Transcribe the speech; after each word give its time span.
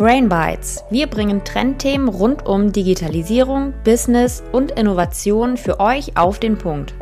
Brain 0.00 0.30
Bites. 0.30 0.82
Wir 0.88 1.08
bringen 1.08 1.44
Trendthemen 1.44 2.08
rund 2.08 2.46
um 2.46 2.72
Digitalisierung, 2.72 3.74
Business 3.84 4.42
und 4.50 4.70
Innovation 4.70 5.58
für 5.58 5.78
euch 5.78 6.16
auf 6.16 6.40
den 6.40 6.56
Punkt. 6.56 6.94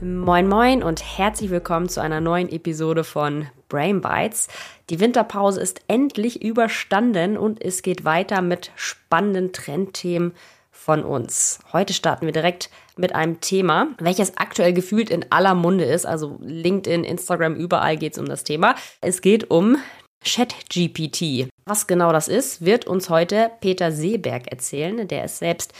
Moin 0.00 0.48
moin 0.48 0.82
und 0.82 1.00
herzlich 1.16 1.50
willkommen 1.50 1.88
zu 1.88 2.02
einer 2.02 2.20
neuen 2.20 2.48
Episode 2.50 3.04
von 3.04 3.46
Brain 3.68 4.00
Bites. 4.00 4.48
Die 4.88 4.98
Winterpause 4.98 5.60
ist 5.60 5.80
endlich 5.86 6.42
überstanden 6.42 7.38
und 7.38 7.62
es 7.64 7.82
geht 7.82 8.04
weiter 8.04 8.42
mit 8.42 8.72
spannenden 8.74 9.52
Trendthemen 9.52 10.32
von 10.72 11.04
uns. 11.04 11.60
Heute 11.72 11.92
starten 11.92 12.26
wir 12.26 12.32
direkt 12.32 12.68
mit 12.96 13.14
einem 13.14 13.40
Thema, 13.40 13.94
welches 14.00 14.38
aktuell 14.38 14.72
gefühlt 14.72 15.08
in 15.08 15.24
aller 15.30 15.54
Munde 15.54 15.84
ist. 15.84 16.04
Also 16.04 16.36
LinkedIn, 16.40 17.04
Instagram, 17.04 17.54
überall 17.54 17.96
geht 17.96 18.14
es 18.14 18.18
um 18.18 18.26
das 18.26 18.42
Thema. 18.42 18.74
Es 19.00 19.20
geht 19.20 19.52
um 19.52 19.76
ChatGPT. 20.24 21.48
Was 21.64 21.86
genau 21.86 22.12
das 22.12 22.28
ist, 22.28 22.64
wird 22.64 22.86
uns 22.86 23.10
heute 23.10 23.50
Peter 23.60 23.92
Seeberg 23.92 24.48
erzählen. 24.50 25.06
Der 25.08 25.24
ist 25.24 25.38
selbst 25.38 25.72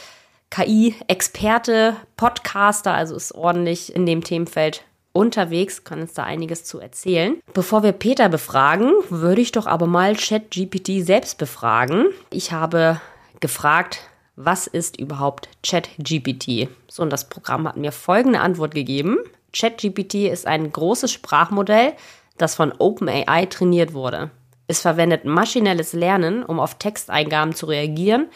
KI-Experte, 0.49 1.95
Podcaster, 2.17 2.93
also 2.93 3.15
ist 3.15 3.33
ordentlich 3.33 3.95
in 3.95 4.05
dem 4.05 4.23
Themenfeld 4.23 4.83
unterwegs, 5.13 5.83
kann 5.83 6.01
uns 6.01 6.13
da 6.13 6.23
einiges 6.23 6.63
zu 6.63 6.79
erzählen. 6.79 7.37
Bevor 7.53 7.83
wir 7.83 7.91
Peter 7.91 8.29
befragen, 8.29 8.91
würde 9.09 9.41
ich 9.41 9.51
doch 9.51 9.67
aber 9.67 9.87
mal 9.87 10.15
ChatGPT 10.15 11.05
selbst 11.05 11.37
befragen. 11.37 12.07
Ich 12.31 12.51
habe 12.51 12.99
gefragt, 13.39 13.99
was 14.35 14.67
ist 14.67 14.99
überhaupt 14.99 15.49
ChatGPT? 15.63 16.69
So, 16.89 17.03
und 17.03 17.09
das 17.11 17.29
Programm 17.29 17.67
hat 17.67 17.77
mir 17.77 17.91
folgende 17.91 18.39
Antwort 18.39 18.73
gegeben. 18.73 19.17
ChatGPT 19.53 20.15
ist 20.31 20.47
ein 20.47 20.71
großes 20.71 21.11
Sprachmodell, 21.11 21.93
das 22.37 22.55
von 22.55 22.73
OpenAI 22.77 23.45
trainiert 23.45 23.93
wurde. 23.93 24.31
Es 24.67 24.81
verwendet 24.81 25.25
maschinelles 25.25 25.93
Lernen, 25.93 26.43
um 26.43 26.59
auf 26.59 26.75
Texteingaben 26.75 27.53
zu 27.53 27.65
reagieren 27.65 28.27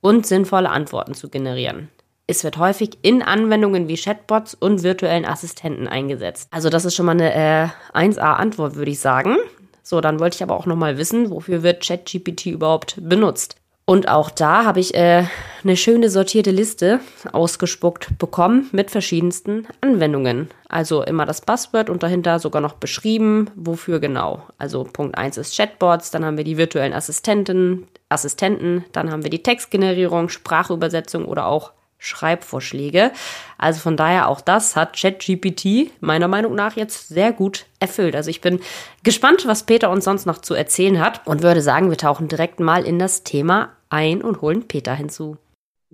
und 0.00 0.26
sinnvolle 0.26 0.70
Antworten 0.70 1.14
zu 1.14 1.28
generieren. 1.28 1.88
Es 2.26 2.44
wird 2.44 2.56
häufig 2.56 2.98
in 3.02 3.22
Anwendungen 3.22 3.88
wie 3.88 3.96
Chatbots 3.96 4.54
und 4.54 4.82
virtuellen 4.82 5.24
Assistenten 5.24 5.88
eingesetzt. 5.88 6.48
Also 6.50 6.70
das 6.70 6.84
ist 6.84 6.94
schon 6.94 7.06
mal 7.06 7.12
eine 7.12 7.34
äh, 7.34 7.68
1A-Antwort, 7.94 8.76
würde 8.76 8.90
ich 8.90 9.00
sagen. 9.00 9.36
So, 9.82 10.00
dann 10.00 10.20
wollte 10.20 10.36
ich 10.36 10.42
aber 10.42 10.56
auch 10.56 10.66
noch 10.66 10.76
mal 10.76 10.96
wissen, 10.96 11.30
wofür 11.30 11.62
wird 11.62 11.84
ChatGPT 11.84 12.46
überhaupt 12.46 12.96
benutzt? 13.00 13.56
Und 13.84 14.08
auch 14.08 14.30
da 14.30 14.64
habe 14.64 14.78
ich 14.78 14.94
äh, 14.94 15.24
eine 15.64 15.76
schöne 15.76 16.08
sortierte 16.08 16.52
Liste 16.52 17.00
ausgespuckt 17.32 18.16
bekommen 18.18 18.68
mit 18.72 18.90
verschiedensten 18.90 19.66
Anwendungen. 19.80 20.48
Also 20.68 21.02
immer 21.02 21.26
das 21.26 21.40
Buzzword 21.40 21.90
und 21.90 22.02
dahinter 22.02 22.38
sogar 22.38 22.62
noch 22.62 22.74
beschrieben, 22.74 23.50
wofür 23.56 23.98
genau. 23.98 24.46
Also 24.56 24.84
Punkt 24.84 25.18
1 25.18 25.36
ist 25.36 25.56
Chatbots, 25.56 26.12
dann 26.12 26.24
haben 26.24 26.36
wir 26.36 26.44
die 26.44 26.58
virtuellen 26.58 26.92
Assistenten, 26.92 27.88
Assistenten, 28.08 28.84
dann 28.92 29.10
haben 29.10 29.24
wir 29.24 29.30
die 29.30 29.42
Textgenerierung, 29.42 30.28
Sprachübersetzung 30.28 31.24
oder 31.24 31.46
auch 31.46 31.72
Schreibvorschläge. 32.02 33.12
Also 33.58 33.80
von 33.80 33.96
daher 33.96 34.28
auch 34.28 34.40
das 34.40 34.74
hat 34.74 34.98
ChatGPT 34.98 35.92
meiner 36.00 36.28
Meinung 36.28 36.54
nach 36.54 36.76
jetzt 36.76 37.08
sehr 37.08 37.32
gut 37.32 37.66
erfüllt. 37.78 38.16
Also 38.16 38.28
ich 38.28 38.40
bin 38.40 38.60
gespannt, 39.04 39.46
was 39.46 39.62
Peter 39.62 39.88
uns 39.88 40.04
sonst 40.04 40.26
noch 40.26 40.38
zu 40.38 40.54
erzählen 40.54 41.00
hat 41.00 41.26
und 41.26 41.42
würde 41.42 41.62
sagen, 41.62 41.90
wir 41.90 41.96
tauchen 41.96 42.26
direkt 42.26 42.58
mal 42.58 42.84
in 42.84 42.98
das 42.98 43.22
Thema 43.22 43.76
ein 43.88 44.20
und 44.20 44.40
holen 44.40 44.66
Peter 44.66 44.94
hinzu. 44.94 45.38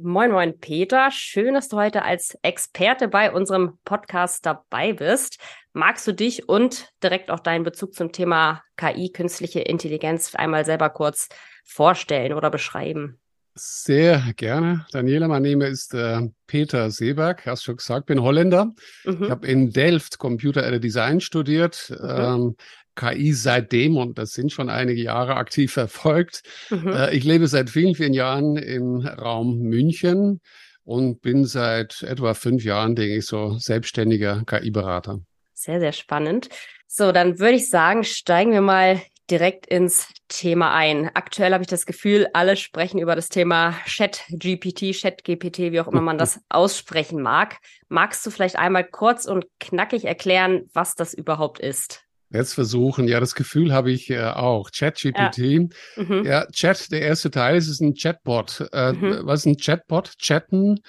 Moin, 0.00 0.30
moin, 0.30 0.58
Peter. 0.60 1.10
Schön, 1.10 1.54
dass 1.54 1.68
du 1.68 1.76
heute 1.76 2.04
als 2.04 2.38
Experte 2.42 3.08
bei 3.08 3.32
unserem 3.32 3.78
Podcast 3.84 4.46
dabei 4.46 4.92
bist. 4.92 5.38
Magst 5.72 6.06
du 6.06 6.12
dich 6.12 6.48
und 6.48 6.92
direkt 7.02 7.32
auch 7.32 7.40
deinen 7.40 7.64
Bezug 7.64 7.94
zum 7.94 8.12
Thema 8.12 8.62
KI, 8.76 9.10
künstliche 9.10 9.60
Intelligenz, 9.60 10.36
einmal 10.36 10.64
selber 10.64 10.88
kurz 10.88 11.28
vorstellen 11.64 12.32
oder 12.32 12.48
beschreiben? 12.48 13.18
Sehr 13.58 14.22
gerne. 14.36 14.86
Daniela, 14.92 15.26
mein 15.26 15.42
Name 15.42 15.66
ist 15.66 15.92
äh, 15.92 16.28
Peter 16.46 16.92
Seeberg, 16.92 17.44
hast 17.44 17.64
schon 17.64 17.76
gesagt, 17.76 18.06
bin 18.06 18.22
Holländer. 18.22 18.72
Mhm. 19.04 19.24
Ich 19.24 19.30
habe 19.30 19.46
in 19.48 19.72
Delft 19.72 20.18
Computer 20.18 20.64
Aided 20.64 20.84
Design 20.84 21.20
studiert, 21.20 21.90
mhm. 21.90 22.08
ähm, 22.08 22.56
KI 22.94 23.32
seitdem 23.32 23.96
und 23.96 24.18
das 24.18 24.30
sind 24.30 24.52
schon 24.52 24.70
einige 24.70 25.02
Jahre 25.02 25.34
aktiv 25.36 25.72
verfolgt. 25.72 26.42
Mhm. 26.70 26.88
Äh, 26.88 27.14
ich 27.16 27.24
lebe 27.24 27.48
seit 27.48 27.68
vielen, 27.68 27.96
vielen 27.96 28.14
Jahren 28.14 28.56
im 28.56 29.00
Raum 29.00 29.58
München 29.58 30.40
und 30.84 31.20
bin 31.20 31.44
seit 31.44 32.02
etwa 32.02 32.34
fünf 32.34 32.62
Jahren, 32.62 32.94
denke 32.94 33.16
ich, 33.16 33.26
so 33.26 33.58
selbstständiger 33.58 34.44
KI-Berater. 34.46 35.20
Sehr, 35.52 35.80
sehr 35.80 35.92
spannend. 35.92 36.48
So, 36.86 37.10
dann 37.10 37.40
würde 37.40 37.56
ich 37.56 37.68
sagen, 37.68 38.04
steigen 38.04 38.52
wir 38.52 38.60
mal 38.60 39.02
direkt 39.30 39.66
ins 39.66 40.08
Thema 40.28 40.74
ein. 40.74 41.10
Aktuell 41.14 41.52
habe 41.52 41.62
ich 41.62 41.68
das 41.68 41.86
Gefühl, 41.86 42.28
alle 42.32 42.56
sprechen 42.56 42.98
über 42.98 43.14
das 43.14 43.28
Thema 43.28 43.74
Chat 43.86 44.24
GPT, 44.30 44.92
Chat 44.92 45.24
GPT, 45.24 45.72
wie 45.72 45.80
auch 45.80 45.88
immer 45.88 46.00
man 46.00 46.18
das 46.18 46.40
aussprechen 46.48 47.20
mag. 47.22 47.56
Magst 47.88 48.24
du 48.26 48.30
vielleicht 48.30 48.56
einmal 48.56 48.84
kurz 48.84 49.26
und 49.26 49.46
knackig 49.60 50.04
erklären, 50.04 50.68
was 50.72 50.94
das 50.94 51.14
überhaupt 51.14 51.58
ist? 51.58 52.02
Jetzt 52.30 52.52
versuchen, 52.54 53.08
ja, 53.08 53.20
das 53.20 53.34
Gefühl 53.34 53.72
habe 53.72 53.90
ich 53.90 54.10
äh, 54.10 54.22
auch. 54.22 54.70
ChatGPT. 54.70 55.38
Ja. 55.38 55.60
Mhm. 55.96 56.24
ja, 56.26 56.46
Chat, 56.50 56.90
der 56.92 57.00
erste 57.00 57.30
Teil 57.30 57.56
ist, 57.56 57.68
ist 57.68 57.80
ein 57.80 57.94
Chatbot. 57.94 58.68
Äh, 58.72 58.92
mhm. 58.92 59.20
Was 59.22 59.40
ist 59.40 59.46
ein 59.46 59.56
Chatbot? 59.56 60.18
Chatten 60.18 60.80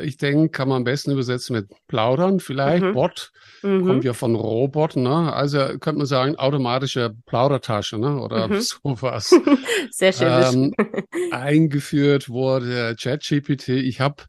ich 0.00 0.16
denke, 0.16 0.48
kann 0.48 0.68
man 0.68 0.78
am 0.78 0.84
besten 0.84 1.10
übersetzen 1.10 1.54
mit 1.56 1.68
plaudern 1.88 2.40
vielleicht. 2.40 2.82
Mhm. 2.82 2.92
Bot 2.92 3.32
mhm. 3.62 3.86
kommt 3.86 4.04
ja 4.04 4.12
von 4.12 4.34
Robot, 4.34 4.96
ne? 4.96 5.32
Also 5.32 5.58
könnte 5.78 5.98
man 5.98 6.06
sagen, 6.06 6.36
automatische 6.36 7.14
Plaudertasche, 7.26 7.98
ne? 7.98 8.20
Oder 8.20 8.48
mhm. 8.48 8.60
sowas. 8.82 9.34
Sehr 9.90 10.12
schön. 10.12 10.72
Ähm, 10.78 11.02
eingeführt 11.30 12.28
wurde 12.28 12.96
ChatGPT. 12.98 13.68
Ich 13.68 14.00
habe 14.00 14.24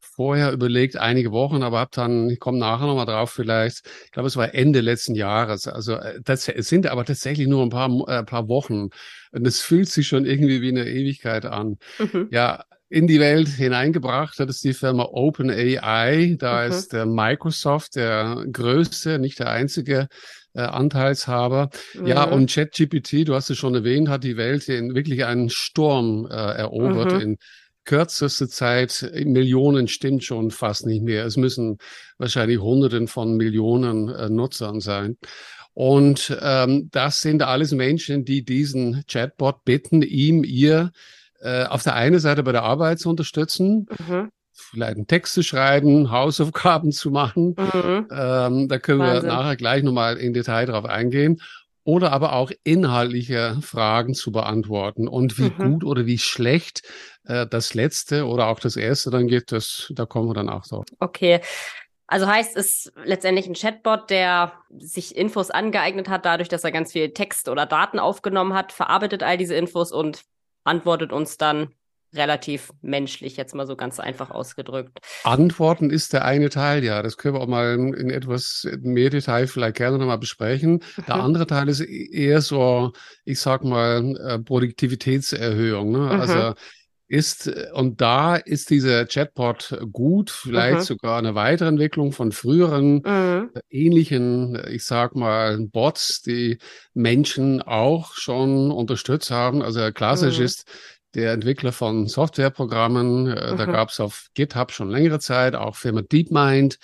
vorher 0.00 0.52
überlegt, 0.52 0.96
einige 0.96 1.30
Wochen, 1.30 1.62
aber 1.62 1.78
habe 1.78 1.90
dann, 1.94 2.28
ich 2.28 2.40
komme 2.40 2.58
nachher 2.58 2.86
nochmal 2.86 3.06
drauf 3.06 3.30
vielleicht, 3.30 3.86
ich 4.04 4.10
glaube, 4.10 4.26
es 4.26 4.36
war 4.36 4.52
Ende 4.52 4.80
letzten 4.80 5.14
Jahres. 5.14 5.68
Also 5.68 5.94
äh, 5.94 6.20
das, 6.24 6.48
es 6.48 6.68
sind 6.68 6.86
aber 6.88 7.04
tatsächlich 7.04 7.46
nur 7.46 7.62
ein 7.62 7.70
paar, 7.70 7.88
äh, 8.08 8.24
paar 8.24 8.48
Wochen. 8.48 8.88
Und 9.30 9.46
es 9.46 9.60
fühlt 9.60 9.88
sich 9.88 10.08
schon 10.08 10.24
irgendwie 10.24 10.60
wie 10.60 10.70
eine 10.70 10.88
Ewigkeit 10.88 11.46
an. 11.46 11.78
Mhm. 11.98 12.28
Ja, 12.32 12.64
in 12.90 13.06
die 13.06 13.20
Welt 13.20 13.48
hineingebracht 13.48 14.38
hat 14.38 14.48
es 14.48 14.60
die 14.60 14.72
Firma 14.72 15.04
OpenAI. 15.04 16.36
Da 16.38 16.64
mhm. 16.64 16.72
ist 16.72 16.92
der 16.92 17.06
Microsoft 17.06 17.96
der 17.96 18.44
größte, 18.50 19.18
nicht 19.18 19.38
der 19.38 19.50
einzige 19.50 20.08
äh, 20.54 20.62
Anteilshaber. 20.62 21.70
Mhm. 21.94 22.06
Ja, 22.06 22.24
und 22.24 22.50
ChatGPT, 22.50 23.28
du 23.28 23.34
hast 23.34 23.50
es 23.50 23.58
schon 23.58 23.74
erwähnt, 23.74 24.08
hat 24.08 24.24
die 24.24 24.36
Welt 24.36 24.68
in 24.68 24.94
wirklich 24.94 25.24
einen 25.24 25.50
Sturm 25.50 26.26
äh, 26.30 26.34
erobert. 26.34 27.12
Mhm. 27.12 27.20
In 27.20 27.36
kürzester 27.84 28.48
Zeit 28.48 29.10
Millionen 29.24 29.88
stimmt 29.88 30.24
schon 30.24 30.50
fast 30.50 30.86
nicht 30.86 31.02
mehr. 31.02 31.24
Es 31.24 31.36
müssen 31.36 31.78
wahrscheinlich 32.18 32.58
Hunderten 32.58 33.08
von 33.08 33.36
Millionen 33.36 34.08
äh, 34.08 34.28
Nutzern 34.28 34.80
sein. 34.80 35.16
Und 35.74 36.36
ähm, 36.42 36.88
das 36.90 37.20
sind 37.20 37.42
alles 37.42 37.72
Menschen, 37.72 38.24
die 38.24 38.44
diesen 38.44 39.04
Chatbot 39.06 39.64
bitten, 39.64 40.02
ihm 40.02 40.42
ihr 40.42 40.90
äh, 41.40 41.64
auf 41.64 41.82
der 41.82 41.94
einen 41.94 42.18
Seite 42.18 42.42
bei 42.42 42.52
der 42.52 42.62
Arbeit 42.62 42.98
zu 42.98 43.10
unterstützen, 43.10 43.86
mhm. 44.06 44.30
vielleicht 44.52 44.96
einen 44.96 45.06
Text 45.06 45.34
zu 45.34 45.42
schreiben, 45.42 46.10
Hausaufgaben 46.10 46.92
zu 46.92 47.10
machen. 47.10 47.54
Mhm. 47.56 48.08
Ähm, 48.10 48.68
da 48.68 48.78
können 48.78 49.00
Wahnsinn. 49.00 49.30
wir 49.30 49.36
nachher 49.36 49.56
gleich 49.56 49.82
nochmal 49.82 50.16
in 50.16 50.32
Detail 50.32 50.66
drauf 50.66 50.84
eingehen. 50.84 51.40
Oder 51.84 52.12
aber 52.12 52.34
auch 52.34 52.50
inhaltliche 52.64 53.56
Fragen 53.62 54.12
zu 54.12 54.30
beantworten. 54.30 55.08
Und 55.08 55.38
wie 55.38 55.50
mhm. 55.56 55.56
gut 55.56 55.84
oder 55.84 56.04
wie 56.04 56.18
schlecht 56.18 56.82
äh, 57.24 57.46
das 57.46 57.72
letzte 57.72 58.26
oder 58.26 58.48
auch 58.48 58.60
das 58.60 58.76
erste 58.76 59.10
dann 59.10 59.26
geht, 59.26 59.52
das, 59.52 59.90
da 59.94 60.04
kommen 60.04 60.28
wir 60.28 60.34
dann 60.34 60.50
auch 60.50 60.66
drauf. 60.66 60.84
Okay. 60.98 61.40
Also 62.06 62.26
heißt 62.26 62.56
es 62.56 62.90
letztendlich 63.04 63.46
ein 63.46 63.54
Chatbot, 63.54 64.08
der 64.08 64.52
sich 64.78 65.14
Infos 65.14 65.50
angeeignet 65.50 66.08
hat, 66.08 66.24
dadurch, 66.24 66.48
dass 66.48 66.64
er 66.64 66.72
ganz 66.72 66.92
viel 66.92 67.10
Text 67.12 67.50
oder 67.50 67.66
Daten 67.66 67.98
aufgenommen 67.98 68.54
hat, 68.54 68.72
verarbeitet 68.72 69.22
all 69.22 69.36
diese 69.36 69.54
Infos 69.54 69.92
und 69.92 70.22
antwortet 70.68 71.12
uns 71.12 71.36
dann 71.38 71.68
relativ 72.14 72.72
menschlich, 72.80 73.36
jetzt 73.36 73.54
mal 73.54 73.66
so 73.66 73.76
ganz 73.76 74.00
einfach 74.00 74.30
ausgedrückt. 74.30 74.98
Antworten 75.24 75.90
ist 75.90 76.12
der 76.12 76.24
eine 76.24 76.48
Teil, 76.48 76.82
ja. 76.82 77.02
Das 77.02 77.18
können 77.18 77.34
wir 77.34 77.40
auch 77.40 77.48
mal 77.48 77.74
in 77.74 78.10
etwas 78.10 78.66
mehr 78.80 79.10
Detail 79.10 79.46
vielleicht 79.46 79.76
gerne 79.76 79.98
nochmal 79.98 80.18
besprechen. 80.18 80.82
Der 81.06 81.16
mhm. 81.16 81.22
andere 81.22 81.46
Teil 81.46 81.68
ist 81.68 81.80
eher 81.80 82.40
so, 82.40 82.92
ich 83.24 83.40
sag 83.40 83.62
mal, 83.62 84.16
äh, 84.16 84.38
Produktivitätserhöhung. 84.38 85.92
Ne? 85.92 85.98
Mhm. 85.98 86.20
Also 86.20 86.54
ist, 87.08 87.50
und 87.72 88.00
da 88.02 88.36
ist 88.36 88.68
dieser 88.70 89.06
Chatbot 89.06 89.78
gut, 89.92 90.30
vielleicht 90.30 90.80
mhm. 90.80 90.84
sogar 90.84 91.18
eine 91.18 91.34
Weiterentwicklung 91.34 92.12
von 92.12 92.32
früheren 92.32 93.02
mhm. 93.04 93.50
ähnlichen, 93.70 94.60
ich 94.70 94.84
sag 94.84 95.16
mal, 95.16 95.58
Bots, 95.58 96.20
die 96.20 96.58
Menschen 96.92 97.62
auch 97.62 98.12
schon 98.12 98.70
unterstützt 98.70 99.30
haben. 99.30 99.62
Also 99.62 99.90
klassisch 99.92 100.38
mhm. 100.38 100.44
ist 100.44 100.64
der 101.14 101.32
Entwickler 101.32 101.72
von 101.72 102.06
Softwareprogrammen. 102.06 103.28
Äh. 103.28 103.56
Da 103.56 103.64
gab 103.64 103.88
es 103.88 104.00
auf 104.00 104.28
GitHub 104.34 104.70
schon 104.70 104.90
längere 104.90 105.18
Zeit 105.18 105.54
auch 105.54 105.76
Firma 105.76 106.02
DeepMind. 106.02 106.78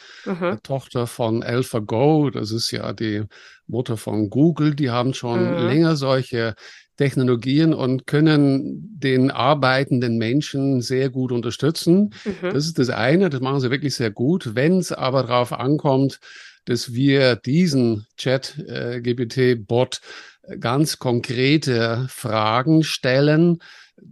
Tochter 0.63 1.07
von 1.07 1.43
AlphaGo. 1.43 2.31
Das 2.31 2.51
ist 2.51 2.71
ja 2.71 2.95
die 2.95 3.25
Mutter 3.67 3.99
von 3.99 4.31
Google. 4.31 4.75
Die 4.75 4.91
haben 4.91 5.13
schon 5.13 5.45
mhm. 5.45 5.69
länger 5.69 5.97
solche 5.97 6.55
Technologien 6.97 7.75
und 7.75 8.07
können 8.07 8.99
den 8.99 9.31
arbeitenden 9.31 10.17
Menschen 10.17 10.81
sehr 10.81 11.11
gut 11.11 11.33
unterstützen. 11.33 12.15
Mhm. 12.25 12.53
Das 12.53 12.67
ist 12.67 12.79
das 12.79 12.91
eine, 12.91 13.31
das 13.31 13.41
machen 13.41 13.61
sie 13.61 13.71
wirklich 13.71 13.95
sehr 13.95 14.11
gut. 14.11 14.55
Wenn 14.55 14.79
es 14.79 14.93
aber 14.93 15.25
darauf 15.25 15.53
ankommt, 15.53 16.21
dass 16.65 16.95
wir 16.95 17.37
diesen 17.37 18.07
Chat-GPT-Bot 18.17 20.01
äh, 20.43 20.59
ganz 20.59 20.99
konkrete 20.99 22.07
Fragen 22.09 22.83
stellen, 22.83 23.59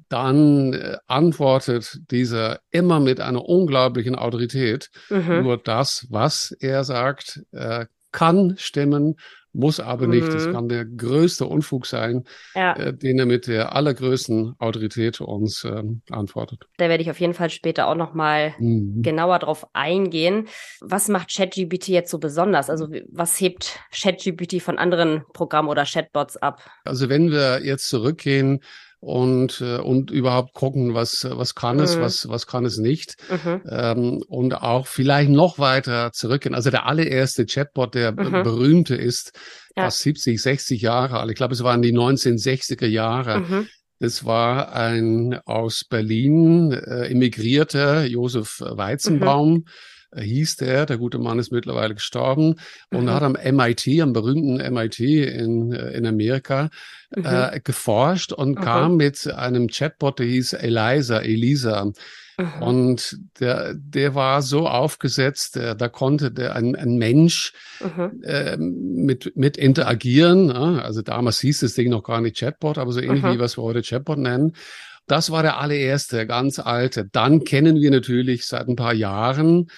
dann 0.08 0.72
äh, 0.74 0.96
antwortet 1.06 2.00
dieser 2.10 2.60
immer 2.70 3.00
mit 3.00 3.20
einer 3.20 3.44
unglaublichen 3.44 4.14
Autorität. 4.14 4.90
Mhm. 5.10 5.42
Nur 5.42 5.58
das, 5.58 6.06
was 6.10 6.52
er 6.60 6.84
sagt, 6.84 7.42
äh, 7.52 7.86
kann 8.12 8.54
stimmen, 8.58 9.16
muss 9.52 9.80
aber 9.80 10.06
nicht. 10.06 10.26
Mhm. 10.26 10.32
Das 10.32 10.50
kann 10.50 10.68
der 10.68 10.84
größte 10.84 11.46
Unfug 11.46 11.86
sein, 11.86 12.24
ja. 12.54 12.74
äh, 12.74 12.94
den 12.94 13.18
er 13.18 13.26
mit 13.26 13.46
der 13.46 13.74
allergrößten 13.74 14.54
Autorität 14.58 15.20
uns 15.20 15.64
äh, 15.64 15.82
antwortet. 16.10 16.66
Da 16.78 16.88
werde 16.88 17.02
ich 17.02 17.10
auf 17.10 17.20
jeden 17.20 17.34
Fall 17.34 17.50
später 17.50 17.88
auch 17.88 17.94
nochmal 17.94 18.54
mhm. 18.58 19.02
genauer 19.02 19.38
drauf 19.38 19.66
eingehen. 19.72 20.48
Was 20.80 21.08
macht 21.08 21.34
ChatGPT 21.34 21.88
jetzt 21.88 22.10
so 22.10 22.18
besonders? 22.18 22.70
Also 22.70 22.88
was 23.08 23.40
hebt 23.40 23.78
ChatGPT 23.92 24.62
von 24.62 24.78
anderen 24.78 25.22
Programmen 25.32 25.68
oder 25.68 25.84
Chatbots 25.84 26.36
ab? 26.36 26.62
Also 26.84 27.08
wenn 27.08 27.30
wir 27.30 27.64
jetzt 27.64 27.88
zurückgehen 27.88 28.60
und, 29.02 29.60
äh, 29.60 29.78
und 29.78 30.12
überhaupt 30.12 30.54
gucken, 30.54 30.94
was, 30.94 31.26
was 31.28 31.56
kann 31.56 31.80
es, 31.80 31.96
mhm. 31.96 32.02
was, 32.02 32.28
was 32.28 32.46
kann 32.46 32.64
es 32.64 32.78
nicht. 32.78 33.16
Mhm. 33.28 33.60
Ähm, 33.68 34.22
und 34.28 34.54
auch 34.54 34.86
vielleicht 34.86 35.28
noch 35.28 35.58
weiter 35.58 36.12
zurückgehen. 36.12 36.54
Also 36.54 36.70
der 36.70 36.86
allererste 36.86 37.44
Chatbot, 37.44 37.96
der 37.96 38.12
mhm. 38.12 38.44
berühmte 38.44 38.94
ist, 38.94 39.32
ja. 39.76 39.84
fast 39.84 40.02
70, 40.02 40.40
60 40.40 40.80
Jahre 40.80 41.18
alt. 41.18 41.30
Ich 41.30 41.36
glaube, 41.36 41.52
es 41.52 41.64
waren 41.64 41.82
die 41.82 41.92
1960er 41.92 42.86
Jahre. 42.86 43.40
Mhm. 43.40 43.68
Das 43.98 44.24
war 44.24 44.72
ein 44.72 45.36
aus 45.46 45.84
Berlin 45.84 46.70
äh, 46.70 47.08
emigrierter 47.10 48.04
Josef 48.04 48.60
Weizenbaum. 48.60 49.52
Mhm 49.52 49.64
hieß 50.14 50.56
der. 50.56 50.86
Der 50.86 50.98
gute 50.98 51.18
Mann 51.18 51.38
ist 51.38 51.52
mittlerweile 51.52 51.94
gestorben 51.94 52.56
und 52.90 53.04
mhm. 53.04 53.10
hat 53.10 53.22
am 53.22 53.32
MIT, 53.32 53.88
am 54.00 54.12
berühmten 54.12 54.56
MIT 54.72 55.00
in, 55.00 55.72
äh, 55.72 55.92
in 55.92 56.06
Amerika, 56.06 56.68
mhm. 57.14 57.24
äh, 57.24 57.60
geforscht 57.62 58.32
und 58.32 58.58
okay. 58.58 58.64
kam 58.64 58.96
mit 58.96 59.26
einem 59.32 59.68
Chatbot, 59.68 60.18
der 60.18 60.26
hieß 60.26 60.54
Eliza, 60.54 61.18
Elisa. 61.18 61.92
Mhm. 62.38 62.62
Und 62.62 63.18
der, 63.40 63.74
der 63.74 64.14
war 64.14 64.42
so 64.42 64.66
aufgesetzt, 64.66 65.56
der, 65.56 65.74
da 65.74 65.88
konnte 65.88 66.30
der 66.30 66.56
ein, 66.56 66.74
ein 66.76 66.96
Mensch 66.96 67.52
mhm. 67.80 68.22
äh, 68.22 68.56
mit, 68.56 69.36
mit 69.36 69.56
interagieren. 69.56 70.48
Ja? 70.48 70.78
Also 70.82 71.02
damals 71.02 71.40
hieß 71.40 71.60
das 71.60 71.74
Ding 71.74 71.90
noch 71.90 72.02
gar 72.02 72.20
nicht 72.20 72.38
Chatbot, 72.38 72.78
aber 72.78 72.92
so 72.92 73.00
ähnlich 73.00 73.24
wie 73.24 73.38
was 73.38 73.58
wir 73.58 73.62
heute 73.62 73.82
Chatbot 73.82 74.18
nennen. 74.18 74.54
Das 75.06 75.30
war 75.30 75.42
der 75.42 75.58
allererste, 75.58 76.26
ganz 76.26 76.58
alte. 76.58 77.04
Dann 77.10 77.44
kennen 77.44 77.80
wir 77.80 77.90
natürlich 77.90 78.46
seit 78.46 78.68
ein 78.68 78.76
paar 78.76 78.94
Jahren 78.94 79.66
äh, 79.66 79.72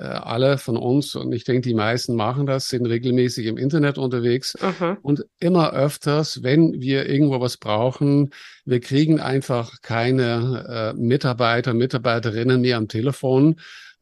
alle 0.00 0.58
von 0.58 0.76
uns, 0.76 1.14
und 1.14 1.32
ich 1.32 1.44
denke, 1.44 1.68
die 1.68 1.74
meisten 1.74 2.14
machen 2.16 2.46
das, 2.46 2.68
sind 2.68 2.86
regelmäßig 2.86 3.46
im 3.46 3.58
Internet 3.58 3.98
unterwegs. 3.98 4.54
Mhm. 4.60 4.96
Und 5.02 5.26
immer 5.38 5.72
öfters, 5.72 6.42
wenn 6.42 6.80
wir 6.80 7.08
irgendwo 7.08 7.40
was 7.40 7.58
brauchen, 7.58 8.30
wir 8.64 8.80
kriegen 8.80 9.20
einfach 9.20 9.82
keine 9.82 10.94
äh, 10.96 10.98
Mitarbeiter, 10.98 11.74
Mitarbeiterinnen 11.74 12.60
mehr 12.60 12.78
am 12.78 12.88
Telefon. 12.88 13.56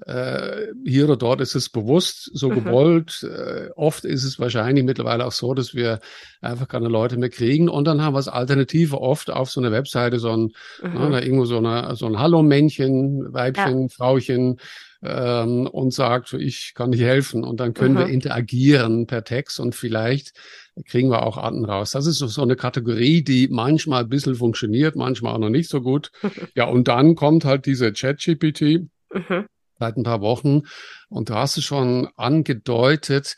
Äh, 0.06 0.68
hier 0.86 1.04
oder 1.04 1.16
dort 1.16 1.40
ist 1.40 1.54
es 1.54 1.68
bewusst 1.68 2.30
so 2.32 2.48
mhm. 2.50 2.54
gewollt. 2.54 3.22
Äh, 3.22 3.70
oft 3.76 4.04
ist 4.04 4.24
es 4.24 4.38
wahrscheinlich 4.38 4.84
mittlerweile 4.84 5.26
auch 5.26 5.32
so, 5.32 5.54
dass 5.54 5.74
wir 5.74 6.00
einfach 6.40 6.68
keine 6.68 6.88
Leute 6.88 7.18
mehr 7.18 7.28
kriegen. 7.28 7.68
Und 7.68 7.86
dann 7.86 8.00
haben 8.00 8.14
wir 8.14 8.18
als 8.18 8.28
Alternative 8.28 9.00
oft 9.00 9.30
auf 9.30 9.50
so 9.50 9.60
einer 9.60 9.72
Webseite 9.72 10.18
so 10.18 10.30
ein, 10.30 10.52
na, 10.82 11.22
irgendwo 11.22 11.44
so, 11.44 11.58
eine, 11.58 11.96
so 11.96 12.06
ein 12.06 12.18
Hallo-Männchen, 12.18 13.32
Weibchen, 13.32 13.82
ja. 13.82 13.88
Frauchen, 13.88 14.58
ähm, 15.02 15.66
und 15.66 15.92
sagt, 15.92 16.32
ich 16.34 16.72
kann 16.74 16.92
dir 16.92 17.06
helfen. 17.06 17.44
Und 17.44 17.60
dann 17.60 17.74
können 17.74 17.94
mhm. 17.94 17.98
wir 17.98 18.06
interagieren 18.08 19.06
per 19.06 19.24
Text 19.24 19.60
und 19.60 19.74
vielleicht 19.74 20.32
kriegen 20.86 21.10
wir 21.10 21.22
auch 21.22 21.36
Arten 21.36 21.64
raus. 21.64 21.92
Das 21.92 22.06
ist 22.06 22.18
so 22.18 22.42
eine 22.42 22.56
Kategorie, 22.56 23.22
die 23.22 23.48
manchmal 23.48 24.04
ein 24.04 24.08
bisschen 24.08 24.34
funktioniert, 24.34 24.96
manchmal 24.96 25.34
auch 25.34 25.38
noch 25.38 25.50
nicht 25.50 25.70
so 25.70 25.80
gut. 25.80 26.10
ja, 26.54 26.64
und 26.64 26.88
dann 26.88 27.14
kommt 27.14 27.44
halt 27.44 27.66
diese 27.66 27.92
Chat-GPT. 27.92 28.88
Mhm. 29.12 29.46
Seit 29.78 29.96
ein 29.96 30.02
paar 30.02 30.20
Wochen. 30.20 30.62
Und 31.08 31.30
du 31.30 31.34
hast 31.34 31.56
es 31.56 31.64
schon 31.64 32.08
angedeutet, 32.16 33.36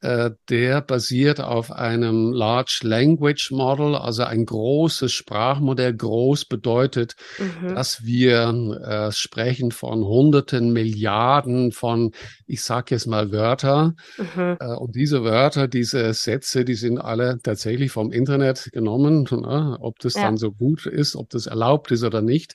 der 0.00 0.80
basiert 0.80 1.40
auf 1.40 1.72
einem 1.72 2.32
Large 2.32 2.80
Language 2.82 3.50
Model, 3.50 3.96
also 3.96 4.22
ein 4.22 4.44
großes 4.44 5.10
Sprachmodell. 5.12 5.94
Groß 5.94 6.44
bedeutet, 6.44 7.16
mhm. 7.38 7.74
dass 7.74 8.04
wir 8.04 8.80
äh, 8.84 9.12
sprechen 9.12 9.72
von 9.72 10.04
hunderten 10.04 10.72
Milliarden 10.72 11.72
von, 11.72 12.12
ich 12.46 12.62
sage 12.62 12.94
jetzt 12.94 13.06
mal 13.06 13.32
Wörter. 13.32 13.94
Mhm. 14.16 14.56
Äh, 14.60 14.74
und 14.74 14.94
diese 14.94 15.24
Wörter, 15.24 15.68
diese 15.68 16.12
Sätze, 16.14 16.64
die 16.64 16.74
sind 16.74 16.98
alle 16.98 17.38
tatsächlich 17.42 17.90
vom 17.90 18.12
Internet 18.12 18.70
genommen. 18.72 19.26
Ne? 19.30 19.76
Ob 19.80 19.98
das 19.98 20.14
ja. 20.14 20.22
dann 20.22 20.36
so 20.36 20.52
gut 20.52 20.86
ist, 20.86 21.16
ob 21.16 21.30
das 21.30 21.46
erlaubt 21.46 21.90
ist 21.90 22.04
oder 22.04 22.22
nicht. 22.22 22.54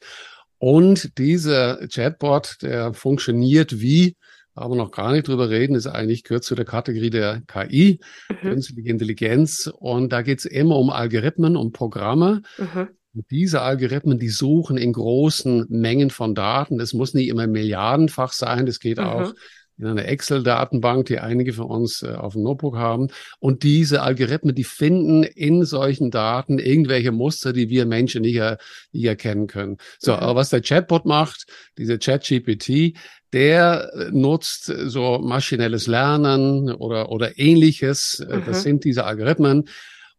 Und 0.57 1.17
dieser 1.17 1.87
Chatbot, 1.89 2.57
der 2.61 2.93
funktioniert 2.93 3.81
wie 3.81 4.15
aber 4.55 4.75
noch 4.75 4.91
gar 4.91 5.11
nicht 5.11 5.27
drüber 5.27 5.49
reden, 5.49 5.75
ist 5.75 5.87
eigentlich 5.87 6.23
gehört 6.23 6.43
zu 6.43 6.55
der 6.55 6.65
Kategorie 6.65 7.09
der 7.09 7.41
KI, 7.47 7.99
mhm. 8.29 8.35
künstliche 8.49 8.89
Intelligenz. 8.89 9.71
Und 9.73 10.13
da 10.13 10.21
geht 10.21 10.39
es 10.39 10.45
immer 10.45 10.77
um 10.77 10.89
Algorithmen, 10.89 11.55
um 11.55 11.71
Programme. 11.71 12.41
Mhm. 12.57 12.89
Und 13.15 13.29
diese 13.29 13.61
Algorithmen, 13.61 14.19
die 14.19 14.29
suchen 14.29 14.77
in 14.77 14.93
großen 14.93 15.65
Mengen 15.69 16.09
von 16.09 16.35
Daten. 16.35 16.79
Es 16.79 16.93
muss 16.93 17.13
nicht 17.13 17.27
immer 17.27 17.47
milliardenfach 17.47 18.33
sein. 18.33 18.65
Das 18.65 18.79
geht 18.79 18.97
mhm. 18.97 19.05
auch 19.05 19.33
in 19.77 19.85
einer 19.85 20.05
Excel-Datenbank, 20.05 21.07
die 21.07 21.19
einige 21.19 21.53
von 21.53 21.65
uns 21.65 22.03
äh, 22.03 22.13
auf 22.13 22.33
dem 22.33 22.43
Notebook 22.43 22.77
haben. 22.77 23.07
Und 23.39 23.63
diese 23.63 24.01
Algorithmen, 24.01 24.55
die 24.55 24.63
finden 24.63 25.23
in 25.23 25.65
solchen 25.65 26.11
Daten 26.11 26.59
irgendwelche 26.59 27.11
Muster, 27.11 27.53
die 27.53 27.69
wir 27.69 27.85
Menschen 27.85 28.21
nicht, 28.21 28.35
er, 28.35 28.57
nicht 28.91 29.05
erkennen 29.05 29.47
können. 29.47 29.77
So, 29.99 30.13
aber 30.13 30.35
was 30.35 30.49
der 30.49 30.61
Chatbot 30.61 31.05
macht, 31.05 31.45
diese 31.77 31.97
ChatGPT, 31.97 32.97
der 33.33 33.91
äh, 33.93 34.11
nutzt 34.11 34.65
so 34.65 35.19
maschinelles 35.19 35.87
Lernen 35.87 36.71
oder, 36.71 37.09
oder 37.09 37.39
ähnliches. 37.39 38.19
Äh, 38.19 38.37
mhm. 38.37 38.43
Das 38.45 38.63
sind 38.63 38.83
diese 38.83 39.05
Algorithmen. 39.05 39.67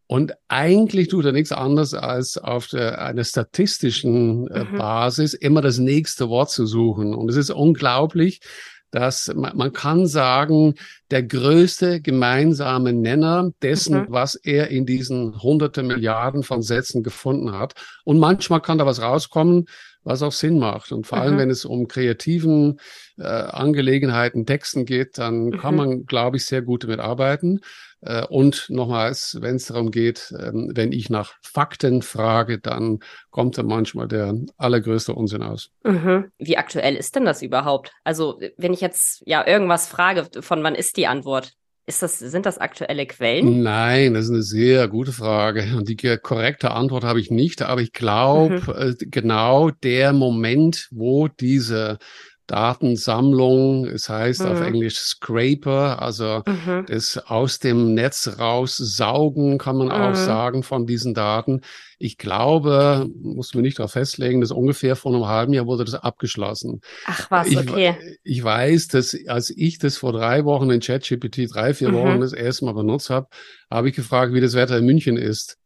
Und 0.06 0.34
eigentlich 0.48 1.08
tut 1.08 1.24
er 1.24 1.32
nichts 1.32 1.52
anderes, 1.52 1.94
als 1.94 2.36
auf 2.36 2.66
der, 2.66 3.00
einer 3.00 3.24
statistischen 3.24 4.48
äh, 4.48 4.64
mhm. 4.64 4.76
Basis 4.76 5.32
immer 5.32 5.62
das 5.62 5.78
nächste 5.78 6.28
Wort 6.28 6.50
zu 6.50 6.66
suchen. 6.66 7.14
Und 7.14 7.30
es 7.30 7.36
ist 7.36 7.50
unglaublich, 7.50 8.40
dass 8.94 9.32
man, 9.34 9.56
man 9.56 9.72
kann 9.72 10.06
sagen, 10.06 10.74
der 11.10 11.24
größte 11.24 12.00
gemeinsame 12.00 12.92
Nenner 12.92 13.50
dessen, 13.60 14.02
mhm. 14.02 14.06
was 14.08 14.36
er 14.36 14.68
in 14.68 14.86
diesen 14.86 15.42
hunderte 15.42 15.82
Milliarden 15.82 16.44
von 16.44 16.62
Sätzen 16.62 17.02
gefunden 17.02 17.52
hat. 17.52 17.74
Und 18.04 18.20
manchmal 18.20 18.60
kann 18.60 18.78
da 18.78 18.86
was 18.86 19.02
rauskommen, 19.02 19.66
was 20.04 20.22
auch 20.22 20.30
Sinn 20.30 20.60
macht. 20.60 20.92
Und 20.92 21.08
vor 21.08 21.18
allem, 21.18 21.34
mhm. 21.34 21.38
wenn 21.38 21.50
es 21.50 21.64
um 21.64 21.88
kreativen 21.88 22.78
äh, 23.18 23.24
Angelegenheiten, 23.24 24.46
Texten 24.46 24.84
geht, 24.84 25.18
dann 25.18 25.46
mhm. 25.46 25.58
kann 25.58 25.74
man, 25.74 26.06
glaube 26.06 26.36
ich, 26.36 26.44
sehr 26.44 26.62
gut 26.62 26.84
damit 26.84 27.00
arbeiten. 27.00 27.62
Äh, 28.04 28.26
und 28.26 28.66
nochmals, 28.68 29.38
wenn 29.40 29.56
es 29.56 29.66
darum 29.66 29.90
geht, 29.90 30.32
äh, 30.32 30.50
wenn 30.52 30.92
ich 30.92 31.10
nach 31.10 31.34
Fakten 31.42 32.02
frage, 32.02 32.58
dann 32.58 33.00
kommt 33.30 33.56
da 33.56 33.62
manchmal 33.62 34.08
der 34.08 34.34
allergrößte 34.56 35.14
Unsinn 35.14 35.42
aus. 35.42 35.70
Mhm. 35.84 36.30
Wie 36.38 36.58
aktuell 36.58 36.96
ist 36.96 37.16
denn 37.16 37.24
das 37.24 37.42
überhaupt? 37.42 37.92
Also, 38.04 38.40
wenn 38.58 38.74
ich 38.74 38.80
jetzt 38.80 39.22
ja 39.26 39.46
irgendwas 39.46 39.88
frage, 39.88 40.28
von 40.40 40.62
wann 40.62 40.74
ist 40.74 40.96
die 40.96 41.06
Antwort? 41.06 41.52
Ist 41.86 42.02
das, 42.02 42.18
sind 42.18 42.46
das 42.46 42.56
aktuelle 42.56 43.04
Quellen? 43.04 43.62
Nein, 43.62 44.14
das 44.14 44.24
ist 44.24 44.30
eine 44.30 44.42
sehr 44.42 44.88
gute 44.88 45.12
Frage. 45.12 45.76
Und 45.76 45.88
die 45.88 45.96
korrekte 45.96 46.70
Antwort 46.70 47.04
habe 47.04 47.20
ich 47.20 47.30
nicht, 47.30 47.60
aber 47.60 47.82
ich 47.82 47.92
glaube, 47.92 48.62
mhm. 48.66 48.74
Äh, 48.74 48.94
genau 48.98 49.70
der 49.70 50.12
Moment, 50.14 50.88
wo 50.90 51.28
diese 51.28 51.98
Datensammlung, 52.46 53.86
es 53.86 54.08
heißt 54.08 54.42
mhm. 54.42 54.48
auf 54.48 54.60
Englisch 54.60 54.98
Scraper, 54.98 56.02
also 56.02 56.42
mhm. 56.46 56.84
das 56.86 57.16
aus 57.16 57.58
dem 57.58 57.94
Netz 57.94 58.36
raussaugen, 58.38 59.58
kann 59.58 59.76
man 59.76 59.88
mhm. 59.88 59.92
auch 59.92 60.14
sagen, 60.14 60.62
von 60.62 60.86
diesen 60.86 61.14
Daten. 61.14 61.62
Ich 61.98 62.18
glaube, 62.18 63.08
muss 63.22 63.54
man 63.54 63.62
nicht 63.62 63.78
darauf 63.78 63.92
festlegen, 63.92 64.40
dass 64.42 64.50
ungefähr 64.50 64.94
vor 64.94 65.14
einem 65.14 65.26
halben 65.26 65.54
Jahr 65.54 65.66
wurde 65.66 65.84
das 65.84 65.94
abgeschlossen. 65.94 66.80
Ach 67.06 67.30
was, 67.30 67.56
okay. 67.56 67.96
Ich, 68.24 68.38
ich 68.38 68.44
weiß, 68.44 68.88
dass 68.88 69.16
als 69.26 69.50
ich 69.50 69.78
das 69.78 69.96
vor 69.96 70.12
drei 70.12 70.44
Wochen 70.44 70.70
in 70.70 70.80
ChatGPT 70.80 71.48
drei, 71.54 71.72
vier 71.72 71.90
mhm. 71.90 71.94
Wochen 71.94 72.20
das 72.20 72.34
erste 72.34 72.66
Mal 72.66 72.74
benutzt 72.74 73.08
habe, 73.08 73.28
habe 73.70 73.88
ich 73.88 73.96
gefragt, 73.96 74.34
wie 74.34 74.40
das 74.40 74.54
Wetter 74.54 74.76
in 74.76 74.84
München 74.84 75.16
ist. 75.16 75.56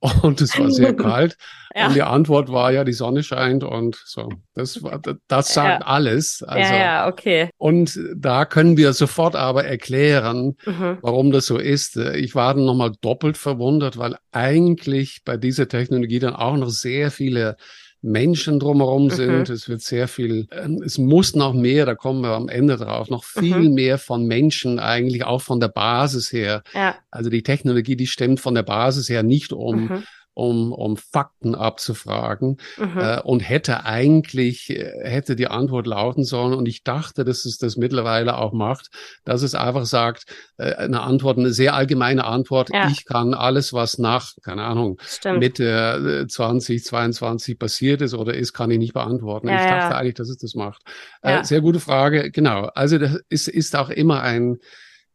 Und 0.00 0.40
es 0.40 0.58
war 0.58 0.70
sehr 0.70 0.94
kalt. 0.94 1.36
ja. 1.74 1.86
Und 1.86 1.94
die 1.94 2.02
Antwort 2.02 2.52
war 2.52 2.70
ja, 2.72 2.84
die 2.84 2.92
Sonne 2.92 3.22
scheint 3.22 3.64
und 3.64 3.96
so. 4.04 4.28
Das 4.54 4.82
war, 4.82 5.00
das 5.28 5.54
sagt 5.54 5.80
ja. 5.80 5.86
alles. 5.86 6.42
Also, 6.42 6.74
ja, 6.74 6.78
ja, 6.78 7.08
okay. 7.08 7.50
Und 7.56 7.98
da 8.14 8.44
können 8.44 8.76
wir 8.76 8.92
sofort 8.92 9.36
aber 9.36 9.64
erklären, 9.64 10.56
mhm. 10.66 10.98
warum 11.00 11.30
das 11.32 11.46
so 11.46 11.58
ist. 11.58 11.96
Ich 11.96 12.34
war 12.34 12.54
dann 12.54 12.66
nochmal 12.66 12.92
doppelt 13.00 13.36
verwundert, 13.36 13.96
weil 13.96 14.16
eigentlich 14.32 15.22
bei 15.24 15.36
dieser 15.36 15.68
Technologie 15.68 16.18
dann 16.18 16.34
auch 16.34 16.56
noch 16.56 16.70
sehr 16.70 17.10
viele 17.10 17.56
Menschen 18.02 18.58
drumherum 18.58 19.04
mhm. 19.04 19.10
sind. 19.10 19.48
Mhm. 19.48 19.54
Es 19.54 19.68
wird 19.68 19.80
sehr 19.80 20.08
viel, 20.08 20.46
ähm, 20.52 20.82
es 20.84 20.98
muss 20.98 21.34
noch 21.34 21.54
mehr, 21.54 21.86
da 21.86 21.94
kommen 21.94 22.22
wir 22.22 22.30
am 22.30 22.48
Ende 22.48 22.76
drauf, 22.76 23.10
noch 23.10 23.24
viel 23.24 23.68
mhm. 23.70 23.74
mehr 23.74 23.98
von 23.98 24.26
Menschen 24.26 24.78
eigentlich 24.78 25.24
auch 25.24 25.42
von 25.42 25.60
der 25.60 25.68
Basis 25.68 26.32
her. 26.32 26.62
Ja. 26.74 26.96
Also 27.10 27.30
die 27.30 27.42
Technologie, 27.42 27.96
die 27.96 28.06
stimmt 28.06 28.40
von 28.40 28.54
der 28.54 28.62
Basis 28.62 29.08
her 29.08 29.22
nicht 29.22 29.52
um. 29.52 29.84
Mhm 29.84 30.02
um, 30.36 30.70
um 30.70 30.98
Fakten 30.98 31.54
abzufragen 31.54 32.58
mhm. 32.76 32.98
äh, 32.98 33.20
und 33.22 33.40
hätte 33.40 33.86
eigentlich, 33.86 34.68
äh, 34.68 34.92
hätte 35.02 35.34
die 35.34 35.46
Antwort 35.46 35.86
lauten 35.86 36.24
sollen. 36.24 36.52
Und 36.52 36.68
ich 36.68 36.84
dachte, 36.84 37.24
dass 37.24 37.46
es 37.46 37.56
das 37.56 37.76
mittlerweile 37.78 38.36
auch 38.36 38.52
macht, 38.52 38.90
dass 39.24 39.40
es 39.40 39.54
einfach 39.54 39.86
sagt, 39.86 40.26
äh, 40.58 40.74
eine 40.74 41.00
Antwort, 41.00 41.38
eine 41.38 41.52
sehr 41.52 41.72
allgemeine 41.72 42.24
Antwort, 42.24 42.68
ja. 42.70 42.88
ich 42.90 43.06
kann 43.06 43.32
alles, 43.32 43.72
was 43.72 43.96
nach, 43.96 44.32
keine 44.42 44.64
Ahnung, 44.64 44.98
Stimmt. 45.06 45.38
Mitte 45.38 46.26
2022 46.28 47.54
äh, 47.54 47.56
passiert 47.56 48.02
ist 48.02 48.12
oder 48.12 48.34
ist, 48.34 48.52
kann 48.52 48.70
ich 48.70 48.78
nicht 48.78 48.92
beantworten. 48.92 49.48
Ja, 49.48 49.54
ich 49.54 49.70
dachte 49.70 49.94
ja. 49.94 49.98
eigentlich, 49.98 50.16
dass 50.16 50.28
es 50.28 50.36
das 50.36 50.54
macht. 50.54 50.82
Äh, 51.22 51.44
sehr 51.44 51.62
gute 51.62 51.80
Frage, 51.80 52.30
genau. 52.30 52.66
Also 52.74 52.98
das 52.98 53.18
ist, 53.30 53.48
ist 53.48 53.74
auch 53.74 53.88
immer 53.88 54.20
ein, 54.20 54.58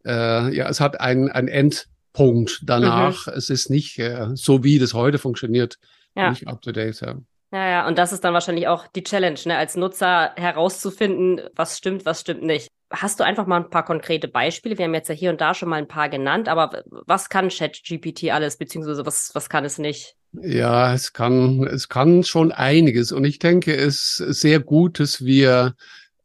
äh, 0.03 0.51
ja, 0.55 0.67
es 0.67 0.79
hat 0.79 0.99
ein, 0.99 1.29
ein 1.29 1.47
End, 1.47 1.90
Punkt 2.13 2.61
danach. 2.63 3.27
Mhm. 3.27 3.33
Es 3.33 3.49
ist 3.49 3.69
nicht 3.69 3.99
äh, 3.99 4.27
so, 4.33 4.63
wie 4.63 4.79
das 4.79 4.93
heute 4.93 5.17
funktioniert, 5.17 5.77
ja. 6.15 6.29
nicht 6.29 6.47
up 6.47 6.61
to 6.61 6.71
date. 6.71 6.99
Ja. 7.01 7.15
Ja, 7.53 7.69
ja, 7.69 7.87
und 7.87 7.97
das 7.97 8.13
ist 8.13 8.23
dann 8.23 8.33
wahrscheinlich 8.33 8.69
auch 8.69 8.87
die 8.87 9.03
Challenge, 9.03 9.39
ne, 9.45 9.57
als 9.57 9.75
Nutzer 9.75 10.31
herauszufinden, 10.37 11.41
was 11.53 11.77
stimmt, 11.77 12.05
was 12.05 12.21
stimmt 12.21 12.43
nicht. 12.43 12.67
Hast 12.89 13.19
du 13.19 13.25
einfach 13.25 13.45
mal 13.45 13.57
ein 13.57 13.69
paar 13.69 13.83
konkrete 13.83 14.29
Beispiele? 14.29 14.77
Wir 14.77 14.85
haben 14.85 14.93
jetzt 14.93 15.09
ja 15.09 15.15
hier 15.15 15.31
und 15.31 15.41
da 15.41 15.53
schon 15.53 15.67
mal 15.67 15.75
ein 15.75 15.87
paar 15.87 16.07
genannt, 16.07 16.47
aber 16.47 16.83
was 16.89 17.27
kann 17.27 17.49
ChatGPT 17.49 18.31
alles, 18.31 18.57
beziehungsweise 18.57 19.05
was, 19.05 19.31
was 19.33 19.49
kann 19.49 19.65
es 19.65 19.79
nicht? 19.79 20.15
Ja, 20.33 20.93
es 20.93 21.11
kann, 21.11 21.67
es 21.67 21.89
kann 21.89 22.23
schon 22.23 22.53
einiges. 22.53 23.11
Und 23.11 23.25
ich 23.25 23.39
denke, 23.39 23.75
es 23.75 24.19
ist 24.19 24.41
sehr 24.41 24.61
gut, 24.61 24.99
dass 24.99 25.25
wir, 25.25 25.75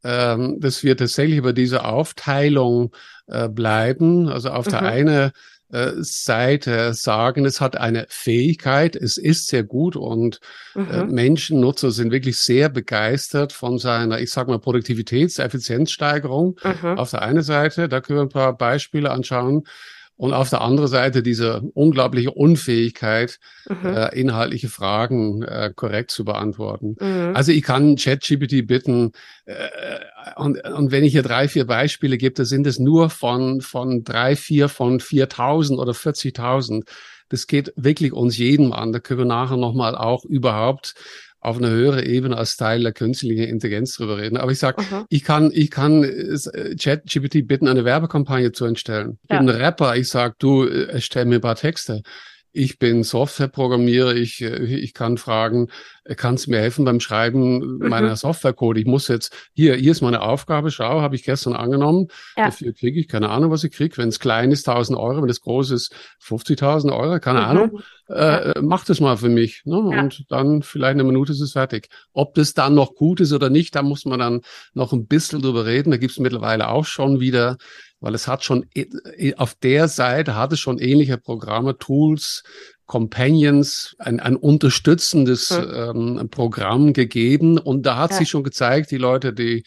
ähm, 0.05 0.61
dass 0.61 0.85
wir 0.85 0.97
tatsächlich 0.97 1.39
über 1.39 1.53
diese 1.53 1.85
Aufteilung 1.85 2.95
äh, 3.27 3.49
bleiben. 3.49 4.29
Also 4.29 4.51
auf 4.51 4.67
mhm. 4.67 4.71
der 4.71 4.83
eine 4.83 5.33
äh, 5.73 5.93
Seite 5.97 6.95
sagen, 6.95 7.45
es 7.45 7.61
hat 7.61 7.77
eine 7.77 8.07
Fähigkeit, 8.09 8.95
es 8.97 9.17
ist 9.17 9.49
sehr 9.49 9.65
gut 9.65 9.97
und 9.97 10.41
äh, 10.75 10.81
mhm. 10.81 10.91
äh, 10.91 11.05
Menschen, 11.05 11.61
Nutzer 11.61 11.91
sind 11.91 12.13
wirklich 12.13 12.37
sehr 12.39 12.69
begeistert 12.69 13.53
von 13.53 13.79
seiner, 13.79 14.21
ich 14.21 14.31
sag 14.31 14.49
mal, 14.49 14.59
Produktivitäts-, 14.59 15.39
Effizienzsteigerung. 15.39 16.59
Mhm. 16.63 16.99
Auf 16.99 17.11
der 17.11 17.23
einen 17.23 17.43
Seite, 17.43 17.89
da 17.89 18.01
können 18.01 18.19
wir 18.19 18.23
ein 18.25 18.29
paar 18.29 18.57
Beispiele 18.57 19.11
anschauen. 19.11 19.65
Und 20.17 20.33
auf 20.33 20.49
der 20.49 20.63
anderen 20.63 20.89
Seite 20.89 21.23
diese 21.23 21.61
unglaubliche 21.75 22.31
Unfähigkeit, 22.31 23.39
mhm. 23.69 23.95
äh, 23.95 24.19
inhaltliche 24.19 24.69
Fragen 24.69 25.43
äh, 25.43 25.73
korrekt 25.75 26.11
zu 26.11 26.25
beantworten. 26.25 26.97
Mhm. 26.99 27.37
Also 27.37 27.53
ich 27.53 27.63
kann 27.63 27.97
ChatGPT 27.97 28.67
bitten, 28.67 29.13
äh, 29.45 29.55
und, 30.37 30.59
und 30.65 30.91
wenn 30.91 31.05
ich 31.05 31.13
hier 31.13 31.23
drei, 31.23 31.49
vier 31.49 31.67
Beispiele 31.67 32.19
gebe, 32.19 32.35
da 32.35 32.45
sind 32.45 32.67
es 32.67 32.79
nur 32.79 33.11
von, 33.11 33.61
von 33.61 34.05
drei, 34.05 34.37
vier, 34.37 34.69
von 34.69 35.01
4.000 35.01 35.77
oder 35.79 35.93
40.000. 35.93 36.85
Das 37.29 37.47
geht 37.47 37.73
wirklich 37.77 38.13
uns 38.13 38.37
jedem 38.37 38.73
an. 38.73 38.93
Da 38.93 39.01
können 39.01 39.21
wir 39.21 39.27
nachher 39.27 39.57
nochmal 39.57 39.97
auch 39.97 40.25
überhaupt 40.25 40.95
auf 41.41 41.59
eine 41.59 41.71
höhere 41.71 42.05
Ebene 42.05 42.37
als 42.37 42.57
Teil 42.57 42.83
der 42.83 42.93
künstlichen 42.93 43.45
Intelligenz 43.45 43.97
drüber 43.97 44.19
reden. 44.19 44.37
Aber 44.37 44.51
ich 44.51 44.59
sage, 44.59 44.83
ich 45.09 45.23
kann, 45.23 45.51
ich 45.53 45.71
kann 45.71 46.03
äh, 46.03 46.77
ChatGPT 46.77 47.47
bitten, 47.47 47.69
eine 47.69 47.85
Werbekampagne 47.85 48.53
zu 48.53 48.65
entstellen. 48.65 49.19
Ich 49.25 49.31
ja. 49.31 49.39
bin 49.39 49.49
ein 49.49 49.57
Rapper, 49.57 49.97
ich 49.97 50.09
sage, 50.09 50.35
du 50.39 50.65
äh, 50.65 50.89
erstell 50.89 51.27
mir 51.27 51.37
ein 51.37 51.41
paar 51.41 51.57
Texte. 51.57 52.03
Ich 52.57 52.79
bin 52.79 53.03
Softwareprogrammierer, 53.03 54.15
ich, 54.15 54.41
äh, 54.41 54.65
ich 54.65 54.95
kann 54.95 55.19
fragen, 55.19 55.69
kannst 56.17 56.47
du 56.47 56.53
mir 56.53 56.59
helfen 56.59 56.87
beim 56.87 57.01
Schreiben 57.01 57.77
mhm. 57.79 57.89
meiner 57.89 58.17
Softwarecode? 58.17 58.79
Ich 58.79 58.87
muss 58.87 59.09
jetzt, 59.09 59.51
hier, 59.53 59.75
hier 59.75 59.93
ist 59.93 60.01
meine 60.01 60.23
Aufgabe, 60.23 60.71
schau, 60.71 61.03
habe 61.03 61.17
ich 61.17 61.23
gestern 61.23 61.53
angenommen. 61.53 62.09
Ja. 62.35 62.47
Dafür 62.47 62.73
kriege 62.73 62.99
ich 62.99 63.09
keine 63.09 63.29
Ahnung, 63.29 63.51
was 63.51 63.63
ich 63.63 63.73
kriege. 63.73 63.99
Wenn 63.99 64.09
es 64.09 64.21
klein 64.21 64.53
ist, 64.53 64.67
1000 64.67 64.99
Euro, 64.99 65.23
wenn 65.23 65.29
es 65.29 65.43
groß 65.43 65.71
ist, 65.73 65.95
50.000 66.23 66.97
Euro, 66.97 67.21
keine 67.21 67.41
mhm. 67.41 67.45
Ahnung. 67.45 67.81
Äh, 68.09 68.49
ja. 68.49 68.63
Mach 68.63 68.87
das 68.87 69.01
mal 69.01 69.19
für 69.19 69.29
mich. 69.29 69.63
Ne? 69.67 69.91
Ja. 69.93 70.01
Und 70.01 70.25
dann 70.31 70.63
vielleicht 70.63 70.95
eine 70.95 71.05
Minute 71.05 71.33
ist 71.33 71.41
es 71.43 71.53
fertig. 71.53 71.89
Ob 72.15 72.35
das 72.35 72.55
dann 72.55 72.75
noch 72.75 72.95
gut 72.95 73.21
ist 73.21 73.35
oder 73.35 73.51
nicht, 73.51 73.75
da 73.75 73.83
muss 73.83 74.07
man 74.07 74.19
dann 74.19 74.41
noch 74.73 74.95
ein 74.95 75.07
bisschen 75.07 75.43
drüber 75.43 75.67
reden. 75.67 75.91
Da 75.91 75.99
gibt 75.99 76.13
es 76.13 76.19
mittlerweile 76.19 76.69
auch 76.69 76.87
schon 76.87 77.21
wieder 77.21 77.59
weil 78.07 78.15
es 78.15 78.29
hat 78.29 78.45
schon 78.45 78.67
auf 79.37 79.55
der 79.57 79.89
Seite 79.89 80.37
hat 80.37 80.53
es 80.53 80.61
schon 80.61 80.79
ähnliche 80.79 81.19
Programme, 81.19 81.77
Tools, 81.77 82.45
Companions, 82.87 83.97
ein, 83.99 84.21
ein 84.21 84.37
unterstützendes 84.37 85.51
mhm. 85.51 86.21
ähm, 86.21 86.29
Programm 86.31 86.93
gegeben. 86.93 87.59
Und 87.59 87.85
da 87.85 87.97
hat 87.97 88.13
ja. 88.13 88.19
sich 88.19 88.29
schon 88.29 88.45
gezeigt, 88.45 88.93
die 88.93 88.97
Leute, 88.97 89.33
die 89.33 89.65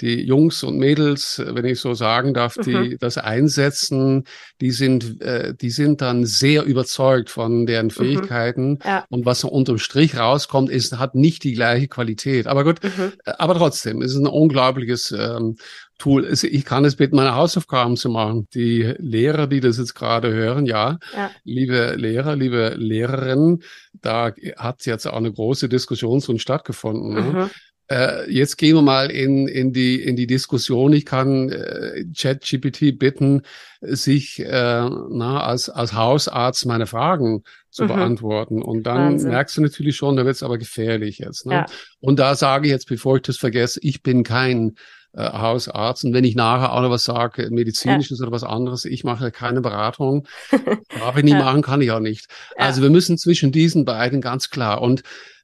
die 0.00 0.22
Jungs 0.22 0.62
und 0.62 0.78
Mädels, 0.78 1.42
wenn 1.44 1.64
ich 1.64 1.80
so 1.80 1.94
sagen 1.94 2.34
darf, 2.34 2.54
die 2.54 2.76
mhm. 2.76 2.96
das 3.00 3.18
einsetzen, 3.18 4.24
die 4.60 4.70
sind, 4.70 5.20
äh, 5.22 5.54
die 5.54 5.70
sind 5.70 6.00
dann 6.00 6.26
sehr 6.26 6.64
überzeugt 6.64 7.30
von 7.30 7.66
deren 7.66 7.86
mhm. 7.86 7.90
Fähigkeiten. 7.90 8.70
Mhm. 8.70 8.78
Ja. 8.84 9.04
Und 9.08 9.26
was 9.26 9.40
so 9.40 9.48
unterm 9.48 9.78
Strich 9.78 10.16
rauskommt, 10.18 10.70
ist, 10.70 10.98
hat 10.98 11.14
nicht 11.14 11.44
die 11.44 11.54
gleiche 11.54 11.88
Qualität. 11.88 12.46
Aber 12.46 12.64
gut, 12.64 12.82
mhm. 12.82 13.12
Äh, 13.24 13.32
aber 13.38 13.54
trotzdem, 13.54 14.02
es 14.02 14.12
ist 14.12 14.18
ein 14.18 14.26
unglaubliches 14.26 15.12
ähm, 15.12 15.56
Tool. 15.98 16.30
Ich 16.30 16.64
kann 16.66 16.84
es 16.84 16.96
bitten, 16.96 17.16
meine 17.16 17.34
Hausaufgaben 17.34 17.96
zu 17.96 18.10
machen. 18.10 18.48
Die 18.52 18.94
Lehrer, 18.98 19.46
die 19.46 19.60
das 19.60 19.78
jetzt 19.78 19.94
gerade 19.94 20.30
hören, 20.30 20.66
ja, 20.66 20.98
ja. 21.14 21.30
liebe 21.44 21.94
Lehrer, 21.96 22.36
liebe 22.36 22.74
Lehrerinnen, 22.76 23.62
da 23.94 24.32
hat 24.56 24.84
jetzt 24.84 25.06
auch 25.06 25.16
eine 25.16 25.32
große 25.32 25.70
Diskussion 25.70 26.20
schon 26.20 26.38
stattgefunden. 26.38 27.14
Ne? 27.14 27.50
Äh, 27.88 28.30
jetzt 28.30 28.56
gehen 28.56 28.74
wir 28.74 28.82
mal 28.82 29.10
in, 29.10 29.46
in, 29.46 29.72
die, 29.72 30.02
in 30.02 30.16
die 30.16 30.26
Diskussion. 30.26 30.92
Ich 30.92 31.06
kann 31.06 31.50
äh, 31.50 32.04
ChatGPT 32.16 32.98
bitten, 32.98 33.42
sich 33.80 34.40
äh, 34.40 34.48
na, 34.50 35.40
als, 35.42 35.68
als 35.70 35.92
Hausarzt 35.94 36.66
meine 36.66 36.86
Fragen 36.86 37.44
zu 37.70 37.84
mhm. 37.84 37.88
beantworten. 37.88 38.62
Und 38.62 38.84
dann 38.84 39.12
Wahnsinn. 39.12 39.30
merkst 39.30 39.56
du 39.56 39.62
natürlich 39.62 39.96
schon, 39.96 40.16
da 40.16 40.24
wird 40.24 40.36
es 40.36 40.42
aber 40.42 40.58
gefährlich 40.58 41.18
jetzt. 41.18 41.46
Ne? 41.46 41.54
Ja. 41.54 41.66
Und 42.00 42.18
da 42.18 42.34
sage 42.34 42.66
ich 42.66 42.72
jetzt, 42.72 42.88
bevor 42.88 43.16
ich 43.16 43.22
das 43.22 43.36
vergesse, 43.36 43.78
ich 43.82 44.02
bin 44.02 44.24
kein 44.24 44.74
äh, 45.12 45.22
Hausarzt. 45.22 46.04
Und 46.04 46.12
wenn 46.12 46.24
ich 46.24 46.34
nachher 46.34 46.72
auch 46.72 46.82
noch 46.82 46.90
was 46.90 47.04
sage, 47.04 47.48
medizinisches 47.50 48.18
ja. 48.18 48.24
oder 48.24 48.32
was 48.32 48.44
anderes, 48.44 48.84
ich 48.84 49.04
mache 49.04 49.30
keine 49.30 49.60
Beratung. 49.60 50.26
Darf 50.98 51.16
ich 51.16 51.24
nicht 51.24 51.34
ja. 51.34 51.44
machen, 51.44 51.62
kann 51.62 51.80
ich 51.80 51.90
auch 51.92 52.00
nicht. 52.00 52.26
Also 52.56 52.82
wir 52.82 52.90
müssen 52.90 53.16
zwischen 53.16 53.52
diesen 53.52 53.84
beiden 53.84 54.20
ganz 54.20 54.50
klar. 54.50 54.82
Und 54.82 55.02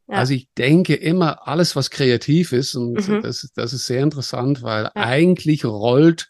ja. 0.09 0.17
Also 0.17 0.35
ich 0.35 0.49
denke 0.57 0.95
immer, 0.95 1.47
alles, 1.47 1.77
was 1.77 1.91
kreativ 1.91 2.53
ist, 2.53 2.75
und 2.75 3.09
mhm. 3.09 3.23
das, 3.23 3.51
das 3.55 3.73
ist 3.73 3.87
sehr 3.87 4.03
interessant, 4.03 4.63
weil 4.63 4.85
ja. 4.85 4.91
eigentlich 4.95 5.65
rollt 5.65 6.29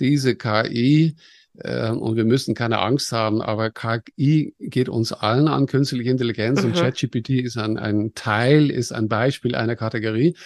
diese 0.00 0.36
KI, 0.36 1.16
äh, 1.58 1.90
und 1.90 2.16
wir 2.16 2.24
müssen 2.24 2.54
keine 2.54 2.80
Angst 2.80 3.12
haben, 3.12 3.40
aber 3.40 3.70
KI 3.70 4.54
geht 4.58 4.88
uns 4.88 5.12
allen 5.12 5.48
an, 5.48 5.66
künstliche 5.66 6.10
Intelligenz 6.10 6.62
mhm. 6.62 6.68
und 6.68 6.76
ChatGPT 6.76 7.30
ist 7.30 7.56
ein, 7.56 7.78
ein 7.78 8.12
Teil, 8.14 8.70
ist 8.70 8.92
ein 8.92 9.08
Beispiel 9.08 9.54
einer 9.54 9.76
Kategorie. 9.76 10.36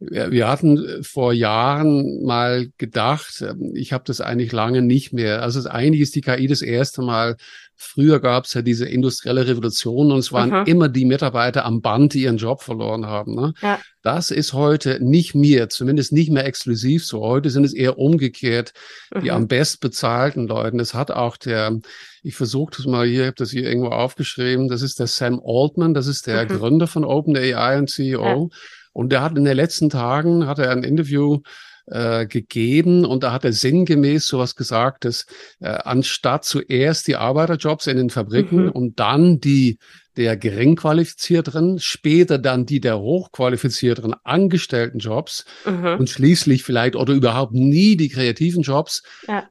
Wir 0.00 0.48
hatten 0.48 1.04
vor 1.04 1.34
Jahren 1.34 2.24
mal 2.24 2.68
gedacht, 2.78 3.42
ähm, 3.42 3.72
ich 3.74 3.92
habe 3.92 4.04
das 4.06 4.22
eigentlich 4.22 4.50
lange 4.50 4.80
nicht 4.80 5.12
mehr. 5.12 5.42
Also 5.42 5.68
eigentlich 5.68 6.00
ist 6.00 6.14
die 6.14 6.22
KI 6.22 6.46
das 6.46 6.62
erste 6.62 7.02
Mal 7.02 7.36
Früher 7.82 8.20
gab 8.20 8.44
es 8.44 8.52
ja 8.52 8.60
diese 8.60 8.86
industrielle 8.86 9.46
Revolution 9.46 10.12
und 10.12 10.18
es 10.18 10.32
waren 10.32 10.50
mhm. 10.50 10.66
immer 10.66 10.88
die 10.90 11.06
Mitarbeiter 11.06 11.64
am 11.64 11.80
Band, 11.80 12.12
die 12.12 12.24
ihren 12.24 12.36
Job 12.36 12.60
verloren 12.60 13.06
haben. 13.06 13.34
Ne? 13.34 13.54
Ja. 13.62 13.80
Das 14.02 14.30
ist 14.30 14.52
heute 14.52 15.02
nicht 15.02 15.34
mehr, 15.34 15.70
zumindest 15.70 16.12
nicht 16.12 16.30
mehr 16.30 16.44
exklusiv 16.44 17.06
so. 17.06 17.22
Heute 17.22 17.48
sind 17.48 17.64
es 17.64 17.72
eher 17.72 17.98
umgekehrt, 17.98 18.74
mhm. 19.14 19.22
die 19.22 19.30
am 19.30 19.48
best 19.48 19.80
bezahlten 19.80 20.46
Leuten. 20.46 20.76
Das 20.76 20.92
hat 20.92 21.10
auch 21.10 21.38
der, 21.38 21.80
ich 22.22 22.34
versuche 22.34 22.74
das 22.76 22.84
mal 22.84 23.06
hier, 23.06 23.22
ich 23.22 23.26
habe 23.28 23.36
das 23.36 23.50
hier 23.50 23.64
irgendwo 23.64 23.88
aufgeschrieben, 23.88 24.68
das 24.68 24.82
ist 24.82 25.00
der 25.00 25.06
Sam 25.06 25.40
Altman, 25.42 25.94
das 25.94 26.06
ist 26.06 26.26
der 26.26 26.44
mhm. 26.44 26.48
Gründer 26.48 26.86
von 26.86 27.02
OpenAI 27.02 27.78
und 27.78 27.88
CEO. 27.88 28.50
Ja. 28.52 28.58
Und 28.92 29.10
der 29.10 29.22
hat 29.22 29.36
in 29.36 29.44
den 29.44 29.56
letzten 29.56 29.90
Tagen, 29.90 30.46
hat 30.46 30.58
er 30.58 30.70
ein 30.70 30.84
Interview 30.84 31.40
äh, 31.86 32.26
gegeben 32.26 33.04
und 33.04 33.22
da 33.22 33.32
hat 33.32 33.44
er 33.44 33.52
sinngemäß 33.52 34.26
sowas 34.26 34.54
gesagt, 34.54 35.04
dass 35.04 35.26
äh, 35.60 35.68
anstatt 35.68 36.44
zuerst 36.44 37.06
die 37.08 37.16
Arbeiterjobs 37.16 37.86
in 37.86 37.96
den 37.96 38.10
Fabriken 38.10 38.66
mhm. 38.66 38.70
und 38.70 39.00
dann 39.00 39.40
die 39.40 39.78
der 40.16 40.36
geringqualifizierteren, 40.36 41.78
später 41.78 42.38
dann 42.38 42.66
die 42.66 42.80
der 42.80 42.98
hochqualifizierteren 42.98 44.14
Angestelltenjobs 44.24 45.44
mhm. 45.64 45.96
und 45.98 46.10
schließlich 46.10 46.62
vielleicht 46.62 46.96
oder 46.96 47.14
überhaupt 47.14 47.54
nie 47.54 47.96
die 47.96 48.08
kreativen 48.08 48.62
Jobs, 48.62 49.02
ja 49.26 49.48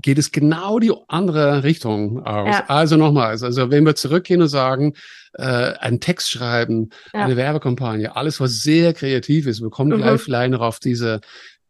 geht 0.00 0.18
es 0.18 0.30
genau 0.30 0.78
die 0.78 0.92
andere 1.08 1.64
Richtung 1.64 2.24
aus. 2.24 2.54
Ja. 2.54 2.64
Also 2.68 2.96
nochmals, 2.96 3.42
also 3.42 3.70
wenn 3.70 3.84
wir 3.84 3.96
zurückgehen 3.96 4.40
und 4.42 4.48
sagen, 4.48 4.94
äh, 5.34 5.42
einen 5.42 6.00
Text 6.00 6.30
schreiben, 6.30 6.90
Ja. 7.12 7.24
eine 7.24 7.36
Werbekampagne, 7.36 8.14
alles 8.14 8.40
was 8.40 8.60
sehr 8.62 8.94
kreativ 8.94 9.46
ist, 9.46 9.60
wir 9.60 9.70
kommen 9.70 9.90
Mhm. 9.92 10.02
gleich 10.02 10.20
vielleicht 10.20 10.52
noch 10.52 10.60
auf 10.60 10.78
diese 10.78 11.20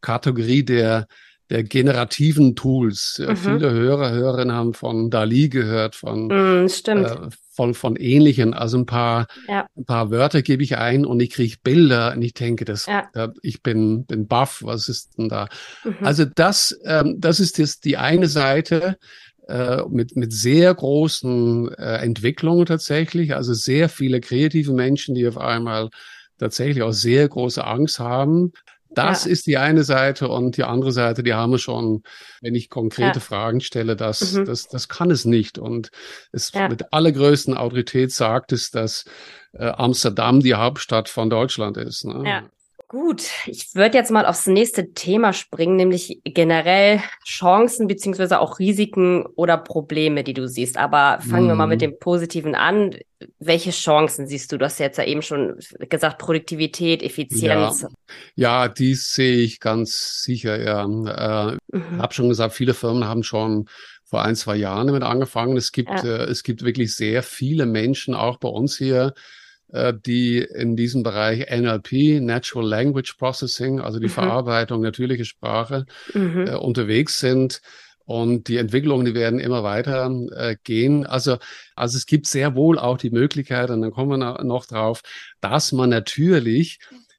Kategorie 0.03 0.63
der 0.63 1.07
der 1.51 1.65
generativen 1.65 2.55
Tools. 2.57 3.19
Äh, 3.19 3.33
Mhm. 3.33 3.37
Viele 3.37 3.71
Hörer, 3.73 4.11
Hörerinnen 4.11 4.55
haben 4.55 4.75
von 4.75 5.11
Dali 5.11 5.49
gehört, 5.49 5.95
von 5.97 6.27
Mm, 6.29 6.67
äh, 6.87 7.29
von 7.51 7.75
von 7.75 7.97
ähnlichen. 7.97 8.55
Also 8.55 8.79
ein 8.79 8.87
paar 8.87 9.27
Ja. 9.49 9.67
ein 9.77 9.85
paar 9.85 10.11
Wörter 10.11 10.43
gebe 10.43 10.63
ich 10.63 10.77
ein 10.77 11.05
und 11.05 11.21
ich 11.21 11.31
kriege 11.31 11.57
Bilder 11.63 12.13
und 12.15 12.23
ich 12.23 12.35
denke, 12.35 12.65
das, 12.65 12.87
Ja. 12.87 13.09
da, 13.13 13.33
ich 13.43 13.63
bin 13.63 14.05
bin 14.07 14.27
baff. 14.29 14.61
Was 14.65 14.89
ist 14.89 15.19
denn 15.19 15.29
da? 15.29 15.49
Mhm. 15.85 15.97
Also 16.03 16.25
das, 16.25 16.79
ähm, 16.85 17.17
das 17.19 17.41
ist 17.41 17.59
jetzt 17.59 17.85
die 17.85 17.97
eine 17.97 18.29
Seite 18.29 18.97
äh, 19.49 19.83
mit, 19.89 20.15
mit 20.17 20.33
sehr 20.33 20.75
großen 20.75 21.73
äh, 21.75 21.97
Entwicklungen 22.03 22.67
tatsächlich. 22.67 23.35
Also 23.35 23.55
sehr 23.55 23.89
viele 23.89 24.21
kreative 24.21 24.73
Menschen, 24.73 25.15
die 25.15 25.27
auf 25.27 25.39
einmal 25.39 25.89
tatsächlich 26.39 26.83
auch 26.83 26.93
sehr 26.93 27.27
große 27.29 27.65
Angst 27.65 27.99
haben. 27.99 28.53
Das 28.91 29.25
Ja. 29.25 29.31
ist 29.31 29.47
die 29.47 29.59
eine 29.59 29.85
Seite 29.85 30.29
und 30.29 30.57
die 30.57 30.65
andere 30.65 30.93
Seite, 30.93 31.23
die 31.23 31.35
haben 31.35 31.53
wir 31.53 31.59
schon, 31.59 32.03
wenn 32.41 32.55
ich 32.55 32.71
konkrete 32.71 33.19
Ja. 33.19 33.21
Fragen 33.21 33.61
stelle, 33.61 33.97
das, 33.97 34.33
Mhm. 34.33 34.45
das, 34.47 34.69
das 34.69 34.89
kann 34.89 35.11
es 35.11 35.25
nicht. 35.25 35.59
Und 35.59 35.91
es 36.33 36.53
Ja. 36.53 36.69
mit 36.69 36.93
allergrößten 36.93 37.57
Autorität 37.57 38.13
sagt 38.13 38.53
es, 38.53 38.71
dass 38.71 39.05
äh, 39.55 39.67
Amsterdam 39.67 40.41
die 40.41 40.55
Hauptstadt 40.55 41.09
von 41.09 41.31
Deutschland 41.31 41.77
ist. 41.79 42.05
Ne? 42.05 42.23
Ja. 42.29 42.43
Gut, 42.91 43.25
ich 43.45 43.75
würde 43.75 43.99
jetzt 43.99 44.11
mal 44.11 44.25
aufs 44.25 44.47
nächste 44.47 44.95
Thema 44.95 45.35
springen, 45.35 45.77
nämlich 45.77 46.21
generell 46.25 47.03
Chancen 47.23 47.87
beziehungsweise 47.87 48.41
auch 48.41 48.59
Risiken 48.59 49.27
oder 49.37 49.59
Probleme, 49.59 50.25
die 50.25 50.33
du 50.33 50.49
siehst. 50.49 50.79
Aber 50.79 51.21
fangen 51.21 51.49
wir 51.49 51.55
mal 51.55 51.67
Mhm. 51.67 51.71
mit 51.71 51.83
dem 51.83 51.99
Positiven 51.99 52.55
an. 52.55 52.97
Welche 53.39 53.73
Chancen 53.73 54.27
siehst 54.27 54.51
du? 54.53 54.57
Du 54.57 54.65
hast 54.65 54.79
ja 54.79 54.87
jetzt 54.87 54.97
ja 54.97 55.05
eben 55.05 55.21
schon 55.21 55.59
gesagt, 55.91 56.17
Produktivität, 56.19 57.03
Effizienz. 57.03 57.87
Ja, 58.37 58.69
dies 58.69 59.13
sehe 59.13 59.37
ich 59.37 59.61
ganz 59.61 60.23
sicher, 60.23 60.59
ja. 60.59 61.51
Äh, 61.53 61.57
Ich 61.71 61.75
Mhm. 61.75 61.99
habe 62.01 62.15
schon 62.15 62.31
gesagt, 62.31 62.55
viele 62.55 62.73
Firmen 62.73 63.05
haben 63.05 63.23
schon 63.23 63.69
vor 64.05 64.23
ein, 64.23 64.35
zwei 64.35 64.57
Jahren 64.57 64.87
damit 64.87 65.03
angefangen. 65.03 65.59
Es 65.59 65.73
gibt, 65.73 65.91
Ja. 65.91 66.03
äh, 66.05 66.25
es 66.25 66.43
gibt 66.43 66.65
wirklich 66.65 66.95
sehr 66.95 67.23
viele 67.23 67.67
Menschen, 67.67 68.15
auch 68.15 68.39
bei 68.39 68.49
uns 68.49 68.79
hier, 68.79 69.13
die 70.05 70.39
in 70.39 70.77
diesem 70.77 71.03
Bereich 71.03 71.47
NLP, 71.51 72.21
Natural 72.21 72.67
Language 72.67 73.17
Processing, 73.19 73.81
also 73.81 73.99
die 73.99 74.07
Mhm. 74.07 74.13
Verarbeitung 74.13 74.81
natürlicher 74.83 75.25
Sprache, 75.25 75.85
Mhm. 76.15 76.47
äh, 76.47 76.55
unterwegs 76.55 77.19
sind. 77.19 77.61
Und 78.05 78.49
die 78.49 78.57
Entwicklungen, 78.57 79.05
die 79.05 79.15
werden 79.15 79.39
immer 79.39 79.63
weiter 79.63 80.11
äh, 80.35 80.57
gehen. 80.65 81.05
Also, 81.07 81.37
also 81.77 81.99
es 81.99 82.07
gibt 82.07 82.27
sehr 82.27 82.55
wohl 82.55 82.79
auch 82.79 82.97
die 82.97 83.11
Möglichkeit, 83.11 83.69
und 83.69 83.83
dann 83.83 83.91
kommen 83.91 84.19
wir 84.19 84.43
noch 84.45 84.65
drauf, 84.65 85.03
dass 85.43 85.73
man 85.73 85.91
natürlich, 85.91 86.79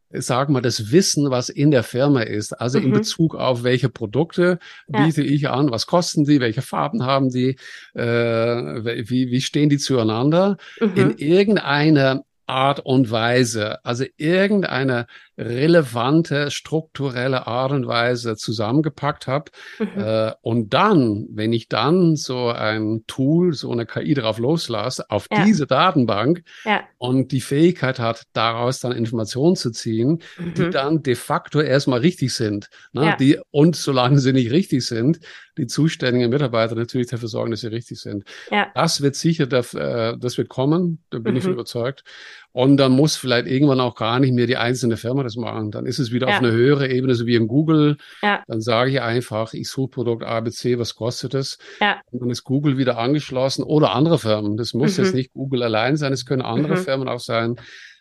äh, 0.09 0.19
sagen 0.19 0.53
wir, 0.55 0.61
das 0.61 0.91
Wissen, 0.91 1.29
was 1.29 1.49
in 1.49 1.69
der 1.69 1.83
Firma 1.83 2.21
ist, 2.21 2.53
also 2.53 2.79
in 2.79 2.89
Mhm. 2.89 2.93
Bezug 2.93 3.35
auf 3.35 3.61
welche 3.63 3.89
Produkte 3.89 4.57
Ja. 4.87 5.05
biete 5.05 5.21
ich 5.21 5.47
an, 5.47 5.69
was 5.69 5.85
kosten 5.85 6.25
die, 6.25 6.39
welche 6.39 6.63
Farben 6.63 7.03
haben 7.03 7.29
die, 7.29 7.57
äh, 7.93 8.01
wie, 8.03 9.29
wie 9.29 9.41
stehen 9.41 9.69
die 9.69 9.77
zueinander, 9.77 10.57
in 10.95 11.09
Mhm. 11.09 11.15
irgendeiner 11.19 12.23
Art 12.49 12.79
und 12.81 13.11
Weise, 13.11 13.83
also 13.85 14.05
irgendeine 14.17 15.05
relevante, 15.37 16.51
strukturelle 16.51 17.45
Art 17.47 17.71
und 17.71 17.85
Weise 17.87 18.35
zusammengepackt 18.35 19.27
habe. 19.27 19.51
Mhm. 19.77 19.87
Äh, 20.01 20.31
und 20.41 20.73
dann, 20.73 21.27
wenn 21.31 21.53
ich 21.53 21.67
dann 21.67 22.15
so 22.15 22.49
ein 22.49 23.03
Tool, 23.07 23.53
so 23.53 23.71
eine 23.71 23.85
KI 23.85 24.13
drauf 24.15 24.39
loslasse, 24.39 25.05
auf 25.09 25.27
Ja. 25.31 25.45
diese 25.45 25.67
Datenbank 25.67 26.41
Ja. 26.65 26.81
und 26.97 27.31
die 27.31 27.41
Fähigkeit 27.41 27.99
hat, 27.99 28.23
daraus 28.33 28.79
dann 28.79 28.91
Informationen 28.93 29.55
zu 29.55 29.71
ziehen, 29.71 30.19
die 30.57 30.63
Mhm. 30.63 30.71
dann 30.71 31.03
de 31.03 31.15
facto 31.15 31.61
erstmal 31.61 31.99
richtig 31.99 32.33
sind. 32.33 32.69
Ne? 32.93 33.05
Ja. 33.05 33.15
Die, 33.15 33.39
und 33.51 33.75
solange 33.75 34.19
sie 34.19 34.33
nicht 34.33 34.51
richtig 34.51 34.85
sind, 34.85 35.19
die 35.57 35.67
zuständigen 35.67 36.29
Mitarbeiter 36.29 36.75
natürlich 36.75 37.07
dafür 37.07 37.27
sorgen, 37.27 37.51
dass 37.51 37.61
sie 37.61 37.67
richtig 37.67 37.99
sind. 37.99 38.23
Ja. 38.49 38.67
Das 38.75 39.01
wird 39.01 39.15
sicher, 39.15 39.45
das, 39.45 39.73
äh, 39.73 40.15
das 40.17 40.37
wird 40.37 40.47
kommen, 40.49 41.03
da 41.09 41.19
bin 41.19 41.35
ich 41.35 41.43
Mhm. 41.43 41.47
von 41.47 41.53
überzeugt. 41.53 42.03
Und 42.51 42.77
dann 42.77 42.93
muss 42.93 43.15
vielleicht 43.15 43.45
irgendwann 43.47 43.79
auch 43.79 43.95
gar 43.95 44.19
nicht 44.19 44.33
mehr 44.33 44.47
die 44.47 44.57
einzelne 44.57 44.97
Firma 44.97 45.21
das 45.23 45.35
machen. 45.35 45.69
Dann 45.69 45.85
ist 45.85 45.99
es 45.99 46.11
wieder 46.11 46.27
Ja. 46.27 46.33
auf 46.37 46.39
einer 46.43 46.51
höhere 46.51 46.89
Ebene, 46.89 47.13
so 47.13 47.25
wie 47.27 47.35
in 47.35 47.47
Google. 47.47 47.97
Ja. 48.23 48.43
Dann 48.47 48.59
sage 48.59 48.89
ich 48.91 49.01
einfach, 49.01 49.53
ich 49.53 49.69
suche 49.69 49.89
Produkt 49.89 50.23
ABC, 50.23 50.79
was 50.79 50.95
kostet 50.95 51.35
es? 51.35 51.59
Ja. 51.79 52.01
Und 52.11 52.21
dann 52.21 52.29
ist 52.31 52.43
Google 52.43 52.77
wieder 52.79 52.97
angeschlossen 52.97 53.63
oder 53.63 53.93
andere 53.93 54.17
Firmen. 54.17 54.57
Das 54.57 54.73
muss 54.73 54.97
Mhm. 54.97 55.03
jetzt 55.03 55.13
nicht 55.13 55.31
Google 55.33 55.61
allein 55.63 55.95
sein, 55.95 56.11
es 56.11 56.25
können 56.25 56.41
andere 56.41 56.73
Mhm. 56.75 56.83
Firmen 56.83 57.07
auch 57.07 57.19
sein. 57.19 57.55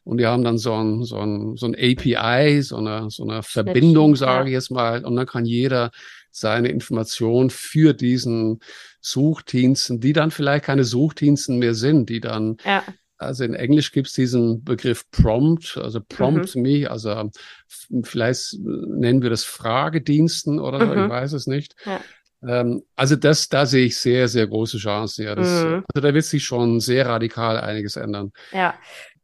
Und 0.05 0.17
die 0.19 0.27
haben 0.27 0.43
dann 0.45 0.57
so 0.57 0.73
ein, 0.73 1.03
so 1.05 1.17
ein, 1.19 1.57
so 1.57 1.67
ein 1.67 1.75
API, 1.75 2.63
so 2.63 2.77
eine, 2.79 3.11
so 3.11 3.25
eine 3.25 3.43
Verbindung, 3.43 4.17
sage 4.17 4.49
ich 4.49 4.55
jetzt 4.55 4.71
mal. 4.71 5.05
Und 5.05 5.15
dann 5.17 5.27
kann 5.27 5.45
jeder 5.45 5.91
seine 6.31 6.69
Information 6.69 7.51
für 7.51 7.93
diesen 7.93 8.61
Suchdiensten, 9.03 10.01
die 10.01 10.13
dann 10.15 10.31
vielleicht 10.31 10.65
keine 10.65 10.85
Suchdiensten 10.85 11.59
mehr 11.59 11.75
sind, 11.75 12.09
die 12.09 12.21
dann 12.21 12.57
Ja. 12.65 12.83
Also 13.19 13.45
in 13.45 13.55
Englisch 13.55 13.93
gibt 13.93 14.07
es 14.09 14.13
diesen 14.15 14.65
Begriff 14.65 15.11
Prompt, 15.11 15.77
also 15.83 16.01
Prompt 16.01 16.55
me, 16.57 16.89
also 16.91 17.11
f- 17.11 17.89
vielleicht 18.05 18.55
nennen 18.61 19.23
wir 19.23 19.31
das 19.31 19.45
Fragediensten 19.45 20.61
oder 20.61 20.79
so, 20.81 20.87
Mhm. 20.95 21.05
ich 21.05 21.11
weiß 21.11 21.33
es 21.33 21.47
nicht. 21.47 21.75
Ja. 21.85 22.01
Ähm, 22.47 22.85
also 22.95 23.17
das, 23.17 23.49
da 23.49 23.67
sehe 23.67 23.87
ich 23.87 23.97
sehr, 23.97 24.29
sehr 24.29 24.47
große 24.47 24.79
Chancen. 24.79 25.25
Ja, 25.25 25.35
das, 25.35 25.65
Mhm. 25.65 25.85
also 25.93 26.07
da 26.07 26.15
wird 26.15 26.25
sich 26.25 26.45
schon 26.45 26.79
sehr 26.81 27.07
radikal 27.07 27.59
einiges 27.59 27.97
ändern. 27.97 28.33
Ja, 28.53 28.75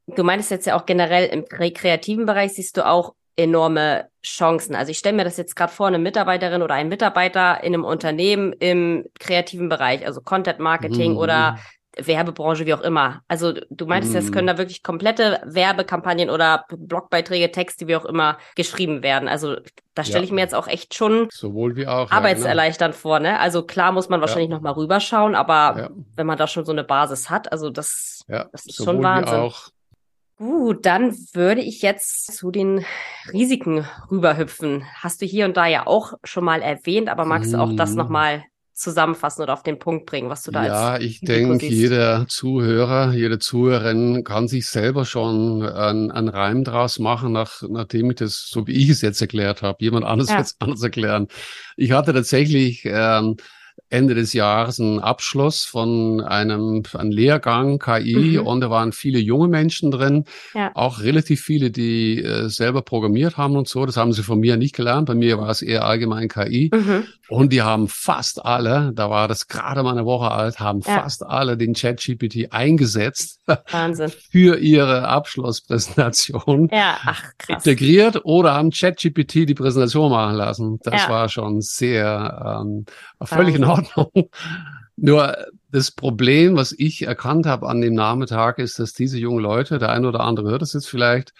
du 0.09 0.24
meintest 0.24 0.50
jetzt 0.50 0.66
ja 0.66 0.76
auch 0.76 0.85
generell 0.87 1.26
im 1.28 1.44
kre 1.46 1.70
kreativen 1.70 2.26
Bereich 2.26 2.54
siehst 2.54 2.76
du 2.76 2.85
auch 2.87 3.14
enorme 3.37 4.09
Chancen. 4.24 4.74
Also 4.74 4.90
ich 4.90 4.98
stelle 4.98 5.16
mir 5.16 5.24
das 5.24 5.37
jetzt 5.37 5.57
gerade 5.57 5.72
vor, 5.72 5.87
eine 5.88 5.98
Mitarbeiterin 5.98 6.62
oder 6.62 6.74
ein 6.74 6.88
Mitarbeiter 6.88 7.62
in 7.64 7.74
einem 7.74 7.85
Unternehmen 7.85 8.52
im 8.52 9.07
kreativen 9.18 9.68
Bereich, 9.68 10.07
also 10.07 10.20
Content 10.20 10.59
Marketing 10.61 11.12
Mhm. 11.12 11.18
oder 11.18 11.59
Werbebranche, 11.96 12.66
wie 12.66 12.74
auch 12.74 12.80
immer. 12.80 13.22
Also 13.28 13.52
du 13.70 13.87
meintest, 13.87 14.28
Mhm. 14.28 14.33
können 14.33 14.46
da 14.46 14.59
wirklich 14.59 14.83
komplette 14.83 15.40
Werbekampagnen 15.44 16.30
oder 16.30 16.64
Blogbeiträge, 16.68 17.50
Texte, 17.52 17.87
wie 17.87 17.96
auch 17.96 18.04
immer, 18.04 18.38
geschrieben 18.57 19.02
werden. 19.02 19.28
Also 19.28 19.57
da 19.94 20.02
stelle 20.04 20.20
Ja. 20.20 20.24
ich 20.24 20.33
mir 20.33 20.40
jetzt 20.40 20.54
auch 20.54 20.66
echt 20.66 20.94
schon 20.94 21.28
Sowohl 21.30 21.76
wie 21.76 21.87
auch. 21.87 21.90
ja, 22.00 22.04
genau. 22.07 22.16
arbeitserleichternd 22.16 22.94
vor, 22.94 23.20
ne? 23.20 23.38
Also 23.38 23.62
klar 23.64 23.92
muss 23.92 24.09
man 24.09 24.20
wahrscheinlich 24.20 24.50
noch 24.50 24.61
mal 24.61 24.72
rüberschauen, 24.72 25.35
aber 25.35 25.78
Ja, 25.78 25.90
wenn 26.16 26.26
man 26.26 26.37
da 26.38 26.46
schon 26.46 26.64
so 26.64 26.72
eine 26.72 26.85
Basis 26.85 27.30
hat, 27.30 27.52
also 27.52 27.70
das, 27.70 28.24
ja, 28.28 28.46
das 28.52 28.66
ist 28.66 28.76
sowohl 28.76 28.94
schon 28.94 29.00
wie 29.00 29.04
Wahnsinn. 29.04 29.35
auch. 29.38 29.68
Gut, 30.37 30.85
dann 30.85 31.14
würde 31.33 31.61
ich 31.61 31.80
jetzt 31.80 32.37
zu 32.37 32.50
den 32.50 32.85
Risiken 33.33 33.87
rüberhüpfen. 34.11 34.85
Hast 34.96 35.22
du 35.22 35.26
hier 35.26 35.44
und 35.44 35.57
da 35.57 35.66
ja 35.66 35.87
auch 35.87 36.14
schon 36.24 36.44
mal 36.44 36.61
erwähnt, 36.61 37.09
aber 37.09 37.24
magst 37.24 37.52
du 37.54 37.59
auch 37.59 37.72
das 37.76 37.90
Mhm. 37.92 37.96
nochmal 37.98 38.44
zusammenfassen 38.75 39.43
oder 39.43 39.53
auf 39.55 39.63
den 39.63 39.79
Punkt 39.79 40.07
bringen, 40.07 40.29
was 40.31 40.43
du 40.43 40.51
da 40.51 40.67
Ja, 40.67 40.99
ich 40.99 41.21
denke, 41.21 41.65
jeder 41.67 42.27
Zuhörer, 42.29 43.13
jede 43.13 43.39
Zuhörerin 43.39 44.25
kann 44.25 44.49
sich 44.49 44.67
selber 44.67 45.05
schon 45.05 45.63
einen, 45.63 46.11
einen 46.11 46.29
Reim 46.29 46.65
draus 46.65 46.99
machen, 46.99 47.33
nach, 47.33 47.63
nachdem 47.69 48.11
ich 48.11 48.17
das, 48.17 48.49
so 48.51 48.67
wie 48.67 48.73
ich 48.73 48.89
es 48.91 49.01
jetzt 49.01 49.21
erklärt 49.21 49.63
habe. 49.63 49.79
Jemand 49.81 50.05
anderes 50.05 50.31
Ja. 50.31 50.39
wird 50.39 50.47
es 50.47 50.57
anders 50.61 50.83
erklären. 50.83 51.29
Ich 51.77 51.93
hatte 51.93 52.13
tatsächlich 52.13 52.83
ähm, 52.85 53.37
Ende 53.91 54.15
des 54.15 54.33
Jahres 54.33 54.81
einen 54.81 54.99
Abschluss 55.01 55.65
von 55.65 56.21
einem, 56.21 56.83
einem 56.95 57.11
Lehrgang 57.11 57.79
KI 57.79 58.39
Mhm. 58.41 58.47
und 58.47 58.61
da 58.61 58.71
waren 58.71 58.93
viele 58.93 59.19
junge 59.19 59.47
Menschen 59.49 59.91
drin, 59.91 60.25
Ja. 60.55 60.71
auch 60.75 61.01
relativ 61.01 61.41
viele, 61.43 61.71
die 61.71 62.21
äh, 62.23 62.49
selber 62.49 62.83
programmiert 62.83 63.37
haben 63.37 63.57
und 63.57 63.69
so. 63.69 63.85
Das 63.87 63.97
haben 63.97 64.13
sie 64.13 64.23
von 64.23 64.41
mir 64.41 64.57
nicht 64.57 64.75
gelernt. 64.75 65.07
Bei 65.07 65.15
mir 65.15 65.39
war 65.39 65.51
es 65.51 65.61
eher 65.63 65.85
allgemein 65.85 66.29
KI. 66.29 66.71
Mhm. 66.73 67.05
Und 67.29 67.53
die 67.53 67.63
haben 67.63 67.89
fast 67.89 68.45
alle, 68.45 68.93
da 68.95 69.09
war 69.09 69.29
das 69.29 69.49
gerade 69.49 69.83
mal 69.83 69.93
eine 69.93 70.05
Woche 70.05 70.31
alt, 70.31 70.61
haben 70.61 70.81
Ja. 70.85 71.01
fast 71.03 71.25
alle 71.25 71.57
den 71.57 71.73
ChatGPT 71.75 72.53
eingesetzt 72.53 73.41
Wahnsinn. 73.71 74.11
für 74.31 74.59
ihre 74.59 75.09
Abschlusspräsentation. 75.09 76.69
Ja, 76.73 76.99
ach 77.05 77.23
krass. 77.39 77.65
Integriert 77.65 78.25
oder 78.25 78.55
haben 78.55 78.71
ChatGPT 78.71 79.49
die 79.49 79.55
Präsentation 79.55 80.11
machen 80.11 80.37
lassen. 80.37 80.79
Das 80.83 81.05
Ja. 81.05 81.09
war 81.09 81.29
schon 81.29 81.61
sehr 81.61 82.61
ähm, 82.63 82.85
völlig 83.23 83.55
in. 83.57 83.65
Ordnung. 83.65 84.11
Nur 84.97 85.37
das 85.73 85.91
Problem, 85.91 86.57
was 86.57 86.73
ich 86.73 87.03
erkannt 87.03 87.47
habe 87.47 87.69
an 87.69 87.81
dem 87.81 87.95
Nachmittag, 87.95 88.59
ist, 88.59 88.79
dass 88.79 88.93
diese 88.93 89.19
jungen 89.19 89.41
Leute, 89.43 89.79
der 89.79 89.89
eine 89.91 90.07
oder 90.09 90.21
andere 90.21 90.51
hört 90.51 90.63
es 90.63 90.73
jetzt 90.73 90.89
vielleicht, 90.89 91.33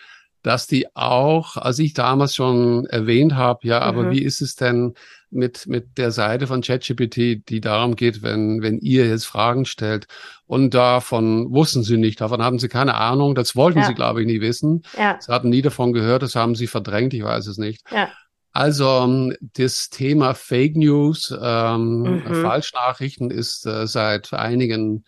dass 0.45 0.69
die 0.69 0.95
auch, 0.95 1.57
als 1.57 1.81
ich 1.81 1.95
damals 1.95 2.37
schon 2.37 2.87
erwähnt 2.87 3.35
habe, 3.35 3.67
ja, 3.67 3.81
aber 3.81 4.05
Mhm. 4.05 4.11
wie 4.11 4.23
ist 4.23 4.41
es 4.43 4.55
denn 4.55 4.95
mit, 5.31 5.67
mit 5.67 5.99
der 5.99 6.13
Seite 6.13 6.47
von 6.47 6.61
ChatGPT, 6.63 7.49
die 7.49 7.61
darum 7.61 7.97
geht, 7.97 8.23
wenn, 8.23 8.63
wenn 8.63 8.79
ihr 8.79 9.09
jetzt 9.09 9.25
Fragen 9.27 9.65
stellt 9.65 10.07
und 10.47 10.75
davon 10.75 11.51
wussten 11.53 11.83
sie 11.83 11.97
nicht, 11.97 12.21
davon 12.21 12.43
haben 12.43 12.61
sie 12.61 12.69
keine 12.69 12.95
Ahnung, 12.95 13.35
das 13.35 13.57
wollten 13.57 13.81
Ja. 13.81 13.87
sie, 13.87 13.95
glaube 13.95 14.21
ich, 14.21 14.29
nie 14.29 14.41
wissen. 14.41 14.83
Ja, 14.97 15.17
Sie 15.21 15.33
hatten 15.33 15.49
nie 15.49 15.63
davon 15.63 15.93
gehört, 15.93 16.23
das 16.23 16.37
haben 16.37 16.55
sie 16.55 16.69
verdrängt, 16.69 17.15
ich 17.15 17.25
weiß 17.25 17.49
es 17.49 17.59
nicht. 17.59 17.83
ja, 17.91 18.11
Also 18.53 19.33
das 19.41 19.89
Thema 19.91 20.35
Fake 20.35 20.77
News, 20.77 21.35
ähm, 21.43 22.23
mhm. 22.23 22.35
Falschnachrichten 22.35 23.31
ist 23.31 23.67
äh, 23.67 23.87
seit 23.89 24.33
einigen 24.33 25.05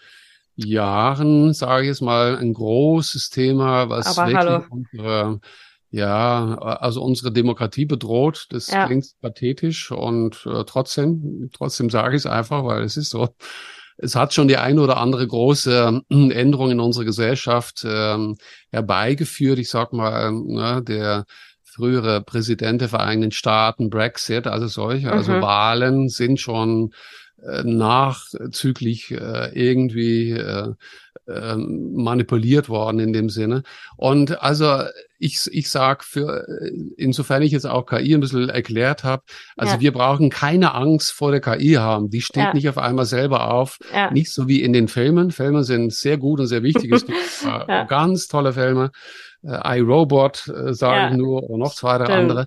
Jahren, 0.57 1.53
sage 1.55 1.83
ich 1.85 1.89
jetzt 1.89 2.03
mal, 2.03 2.37
ein 2.39 2.53
großes 2.55 3.31
Thema, 3.31 3.89
was 3.91 4.07
Aber 4.07 4.31
wirklich 4.33 4.35
hallo. 4.35 4.65
unsere, 4.71 5.41
ja, 5.91 6.57
also 6.59 7.03
unsere 7.03 7.33
Demokratie 7.33 7.87
bedroht. 7.87 8.47
Das 8.51 8.69
Ja. 8.69 8.87
klingt 8.87 9.07
pathetisch 9.21 9.91
und 9.93 10.47
äh, 10.47 10.65
trotzdem, 10.65 11.51
trotzdem 11.53 11.91
sage 11.91 12.17
ich 12.17 12.23
es 12.23 12.27
einfach, 12.27 12.65
weil 12.65 12.83
es 12.85 12.97
ist 12.97 13.11
so. 13.11 13.29
Es 13.99 14.15
hat 14.15 14.35
schon 14.35 14.49
die 14.49 14.59
eine 14.59 14.81
oder 14.83 14.99
andere 14.99 15.27
große 15.27 16.03
äh, 16.11 16.31
Änderung 16.33 16.71
in 16.71 16.81
unserer 16.81 17.05
Gesellschaft 17.05 17.83
ähm, 17.87 18.37
herbeigeführt. 18.71 19.59
Ich 19.59 19.71
sag 19.71 19.93
mal, 19.93 20.33
ne, 20.33 20.83
der 20.83 21.25
frühere 21.63 22.23
Präsident 22.23 22.81
der 22.81 22.89
Vereinigten 22.89 23.33
Staaten, 23.33 23.91
Brexit, 23.91 24.47
also 24.47 24.67
solche, 24.67 25.13
also 25.13 25.33
Mhm. 25.33 25.41
Wahlen 25.41 26.09
sind 26.09 26.41
schon 26.41 26.93
äh, 27.43 27.63
nachzüglich 27.65 29.11
äh, 29.11 29.51
irgendwie 29.55 30.31
äh, 30.33 30.73
äh, 31.29 31.57
manipuliert 31.57 32.69
worden 32.69 33.01
in 33.01 33.13
dem 33.13 33.29
Sinne. 33.31 33.63
Und 33.97 34.43
also 34.43 34.83
ich, 35.19 35.41
ich 35.51 35.71
sag 35.71 36.05
für, 36.05 36.47
äh, 36.49 36.71
insofern 36.97 37.43
ich 37.43 37.53
jetzt 37.53 37.67
auch 37.67 37.87
KI 37.87 38.15
ein 38.15 38.21
bisschen 38.21 38.49
erklärt 38.49 39.03
habe, 39.03 39.23
also 39.57 39.75
Ja. 39.75 39.81
wir 39.81 39.93
brauchen 39.93 40.31
keine 40.31 40.75
Angst 40.75 41.13
vor 41.13 41.31
der 41.33 41.41
KI 41.41 41.75
haben. 41.75 42.11
Die 42.11 42.21
steht 42.21 42.45
Ja. 42.45 42.55
nicht 42.55 42.69
auf 42.69 42.79
einmal 42.79 43.07
selber 43.07 43.53
auf. 43.53 43.79
Ja. 43.93 44.11
Nicht 44.11 44.33
so 44.33 44.47
wie 44.49 44.63
in 44.63 44.73
den 44.73 44.89
Filmen. 44.89 45.31
Filme 45.31 45.65
sind 45.65 45.93
sehr 45.93 46.19
gut 46.19 46.41
und 46.41 46.47
sehr 46.47 46.63
wichtig. 46.63 46.93
Es 46.93 47.07
gibt 47.07 47.19
ganz 47.89 48.29
tolle 48.29 48.53
Filme. 48.53 48.91
Äh, 49.43 49.79
iRobot, 49.79 50.49
äh, 50.49 50.75
sage 50.75 51.11
ich 51.13 51.17
nur, 51.19 51.43
oder 51.45 51.59
noch 51.59 51.75
zwei, 51.75 51.99
drei 51.99 52.15
andere. 52.15 52.47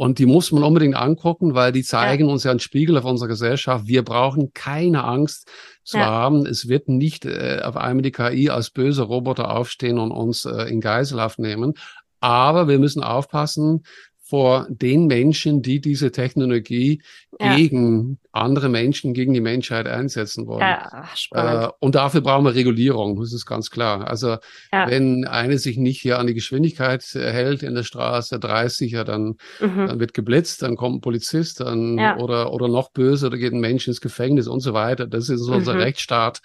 Und 0.00 0.18
die 0.18 0.24
muss 0.24 0.50
man 0.50 0.62
unbedingt 0.62 0.96
angucken, 0.96 1.52
weil 1.54 1.72
die 1.72 1.82
zeigen 1.82 2.30
uns 2.30 2.44
ja 2.44 2.50
einen 2.50 2.58
Spiegel 2.58 2.96
auf 2.96 3.04
unserer 3.04 3.28
Gesellschaft. 3.28 3.86
Wir 3.86 4.02
brauchen 4.02 4.50
keine 4.54 5.04
Angst 5.04 5.46
zu 5.84 5.98
Ja. 5.98 6.06
haben. 6.06 6.46
Es 6.46 6.68
wird 6.68 6.88
nicht 6.88 7.26
äh, 7.26 7.60
auf 7.62 7.76
einmal 7.76 8.00
die 8.00 8.10
KI 8.10 8.48
als 8.48 8.70
böse 8.70 9.02
Roboter 9.02 9.54
aufstehen 9.54 9.98
und 9.98 10.10
uns 10.10 10.46
äh, 10.46 10.62
in 10.70 10.80
Geiselhaft 10.80 11.38
nehmen. 11.38 11.74
Aber 12.18 12.66
wir 12.66 12.78
müssen 12.78 13.02
aufpassen 13.02 13.82
vor 14.30 14.66
den 14.70 15.06
Menschen, 15.08 15.60
die 15.60 15.80
diese 15.80 16.12
Technologie 16.12 17.02
Ja. 17.40 17.56
gegen 17.56 18.18
andere 18.32 18.68
Menschen, 18.68 19.12
gegen 19.12 19.34
die 19.34 19.40
Menschheit 19.40 19.88
einsetzen 19.88 20.46
wollen. 20.46 20.60
Ja, 20.60 21.08
spannend. 21.16 21.64
Äh, 21.64 21.68
und 21.80 21.94
dafür 21.96 22.20
brauchen 22.20 22.44
wir 22.44 22.54
Regulierung, 22.54 23.18
das 23.18 23.32
ist 23.32 23.44
ganz 23.44 23.70
klar. 23.70 24.06
Also 24.06 24.36
Ja. 24.72 24.88
wenn 24.88 25.26
eine 25.26 25.58
sich 25.58 25.76
nicht 25.78 26.00
hier 26.00 26.18
an 26.20 26.28
die 26.28 26.34
Geschwindigkeit 26.34 27.04
äh, 27.16 27.32
hält 27.32 27.64
in 27.64 27.74
der 27.74 27.82
Straße, 27.82 28.38
30, 28.38 28.92
ja, 28.92 29.02
dann, 29.02 29.36
mhm. 29.60 29.86
dann 29.88 29.98
wird 30.00 30.14
geblitzt, 30.14 30.62
dann 30.62 30.76
kommt 30.76 30.98
ein 30.98 31.00
Polizist, 31.00 31.58
dann 31.60 31.98
Ja. 31.98 32.16
oder 32.18 32.52
oder 32.52 32.68
noch 32.68 32.90
böse, 32.92 33.30
da 33.30 33.36
geht 33.36 33.52
ein 33.52 33.60
Mensch 33.60 33.88
ins 33.88 34.00
Gefängnis 34.00 34.46
und 34.46 34.60
so 34.60 34.72
weiter. 34.74 35.06
Das 35.08 35.28
ist 35.28 35.40
unser 35.48 35.74
Mhm. 35.74 35.80
Rechtsstaat. 35.80 36.40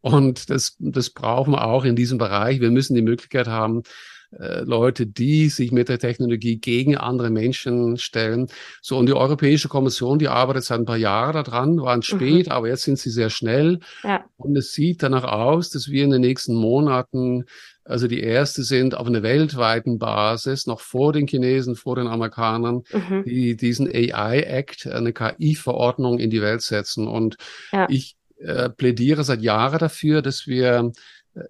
Und 0.00 0.48
das, 0.50 0.76
das 0.78 1.10
brauchen 1.10 1.52
wir 1.52 1.64
auch 1.66 1.84
in 1.84 1.96
diesem 1.96 2.16
Bereich. 2.18 2.60
Wir 2.60 2.70
müssen 2.70 2.94
die 2.94 3.02
Möglichkeit 3.02 3.48
haben, 3.48 3.82
äh, 4.32 4.60
Leute, 4.60 5.06
die 5.06 5.48
sich 5.48 5.72
mit 5.72 5.88
der 5.88 5.98
Technologie 5.98 6.56
gegen 6.58 6.96
andere 6.96 7.30
Menschen 7.30 7.96
stellen. 7.96 8.48
So, 8.82 8.96
und 8.98 9.06
die 9.06 9.14
Europäische 9.14 9.68
Kommission, 9.68 10.18
die 10.18 10.28
arbeitet 10.28 10.64
seit 10.64 10.80
ein 10.80 10.84
paar 10.86 10.96
Jahren 10.96 11.32
daran, 11.44 11.80
waren 11.80 12.02
spät, 12.02 12.50
aber 12.50 12.68
jetzt 12.68 12.82
sind 12.82 12.98
sie 12.98 13.10
sehr 13.10 13.30
schnell. 13.30 13.80
Ja. 14.02 14.24
Und 14.36 14.56
es 14.56 14.72
sieht 14.72 15.02
danach 15.02 15.24
aus, 15.24 15.70
dass 15.70 15.88
wir 15.88 16.04
in 16.04 16.10
den 16.10 16.20
nächsten 16.22 16.54
Monaten 16.54 17.44
also 17.88 18.08
die 18.08 18.18
erste 18.20 18.64
sind 18.64 18.96
auf 18.96 19.06
einer 19.06 19.22
weltweiten 19.22 20.00
Basis, 20.00 20.66
noch 20.66 20.80
vor 20.80 21.12
den 21.12 21.28
Chinesen, 21.28 21.76
vor 21.76 21.94
den 21.94 22.08
Amerikanern, 22.08 22.82
Mhm. 22.92 23.22
die 23.24 23.56
diesen 23.56 23.86
AI 23.86 24.40
Act, 24.40 24.88
eine 24.88 25.12
KI-Verordnung 25.12 26.18
in 26.18 26.30
die 26.30 26.42
Welt 26.42 26.62
setzen. 26.62 27.06
Und 27.06 27.36
Ja. 27.72 27.86
ich 27.88 28.16
äh, 28.38 28.68
plädiere 28.68 29.24
seit 29.24 29.40
Jahren 29.40 29.78
dafür, 29.78 30.20
dass 30.20 30.46
wir 30.46 30.92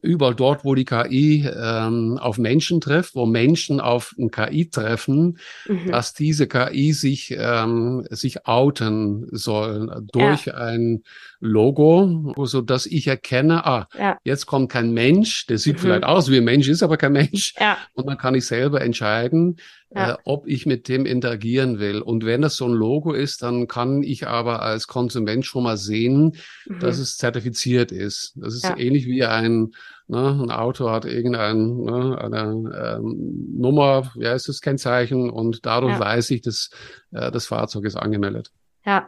überall 0.02 0.34
dort, 0.34 0.64
wo 0.64 0.74
die 0.74 0.84
KI 0.84 1.46
ähm, 1.46 2.18
auf 2.18 2.38
Menschen 2.38 2.80
trifft, 2.80 3.14
wo 3.14 3.26
Menschen 3.26 3.80
auf 3.80 4.14
ein 4.18 4.30
KI 4.30 4.68
treffen, 4.68 5.38
Mhm. 5.66 5.90
dass 5.90 6.14
diese 6.14 6.46
KI 6.46 6.92
sich, 6.92 7.34
ähm, 7.38 8.06
sich 8.10 8.46
outen 8.46 9.26
soll 9.30 10.04
durch 10.12 10.54
ein 10.54 11.02
Logo, 11.40 12.34
so 12.44 12.60
dass 12.62 12.86
ich 12.86 13.06
erkenne, 13.06 13.66
ah, 13.66 13.88
Ja. 13.98 14.18
jetzt 14.24 14.46
kommt 14.46 14.70
kein 14.70 14.92
Mensch, 14.92 15.46
der 15.46 15.58
sieht 15.58 15.76
Mhm. 15.76 15.80
vielleicht 15.80 16.04
aus 16.04 16.30
wie 16.30 16.38
ein 16.38 16.44
Mensch, 16.44 16.68
ist 16.68 16.82
aber 16.82 16.96
kein 16.96 17.12
Mensch. 17.12 17.54
Ja. 17.60 17.78
Und 17.94 18.06
dann 18.06 18.18
kann 18.18 18.34
ich 18.34 18.46
selber 18.46 18.80
entscheiden, 18.80 19.56
Ja. 19.94 20.12
äh, 20.12 20.16
ob 20.24 20.46
ich 20.46 20.66
mit 20.66 20.88
dem 20.88 21.06
interagieren 21.06 21.78
will. 21.78 22.00
Und 22.00 22.24
wenn 22.24 22.42
das 22.42 22.56
so 22.56 22.64
ein 22.66 22.72
Logo 22.72 23.12
ist, 23.12 23.42
dann 23.42 23.68
kann 23.68 24.02
ich 24.02 24.26
aber 24.26 24.62
als 24.62 24.86
Konsument 24.88 25.44
schon 25.46 25.62
mal 25.64 25.76
sehen, 25.76 26.36
Mhm. 26.66 26.78
dass 26.80 26.98
es 26.98 27.16
zertifiziert 27.16 27.92
ist. 27.92 28.32
Das 28.36 28.54
ist 28.54 28.64
Ja. 28.64 28.76
ähnlich 28.76 29.06
wie 29.06 29.24
ein, 29.24 29.72
ne, 30.08 30.40
ein 30.42 30.50
Auto 30.50 30.90
hat 30.90 31.04
irgendein, 31.04 31.76
ne, 31.78 32.18
eine 32.18 32.96
ähm, 32.98 33.54
Nummer, 33.58 34.10
wie 34.16 34.26
heißt 34.26 34.48
das 34.48 34.60
Kennzeichen 34.60 35.30
und 35.30 35.64
dadurch 35.66 35.94
Ja. 35.94 36.00
weiß 36.00 36.30
ich, 36.30 36.40
dass 36.42 36.70
äh, 37.12 37.30
das 37.30 37.46
Fahrzeug 37.46 37.84
ist 37.84 37.96
angemeldet. 37.96 38.50
Ja, 38.84 39.06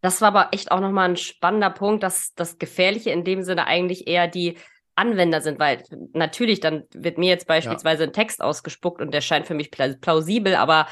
das 0.00 0.20
war 0.20 0.28
aber 0.28 0.48
echt 0.52 0.70
auch 0.70 0.80
nochmal 0.80 1.08
ein 1.08 1.16
spannender 1.16 1.70
Punkt, 1.70 2.02
dass 2.02 2.34
das 2.34 2.58
Gefährliche 2.58 3.10
in 3.10 3.24
dem 3.24 3.42
Sinne 3.42 3.66
eigentlich 3.66 4.06
eher 4.06 4.28
die 4.28 4.56
Anwender 4.94 5.40
sind, 5.42 5.58
weil 5.58 5.82
natürlich, 6.14 6.60
dann 6.60 6.84
wird 6.94 7.18
mir 7.18 7.28
jetzt 7.28 7.46
beispielsweise 7.46 8.04
ein 8.04 8.12
Text 8.12 8.40
ausgespuckt 8.40 9.02
und 9.02 9.12
der 9.12 9.20
scheint 9.20 9.46
für 9.46 9.54
mich 9.54 9.70
pla- 9.70 9.94
plausibel, 10.00 10.54
aber 10.54 10.86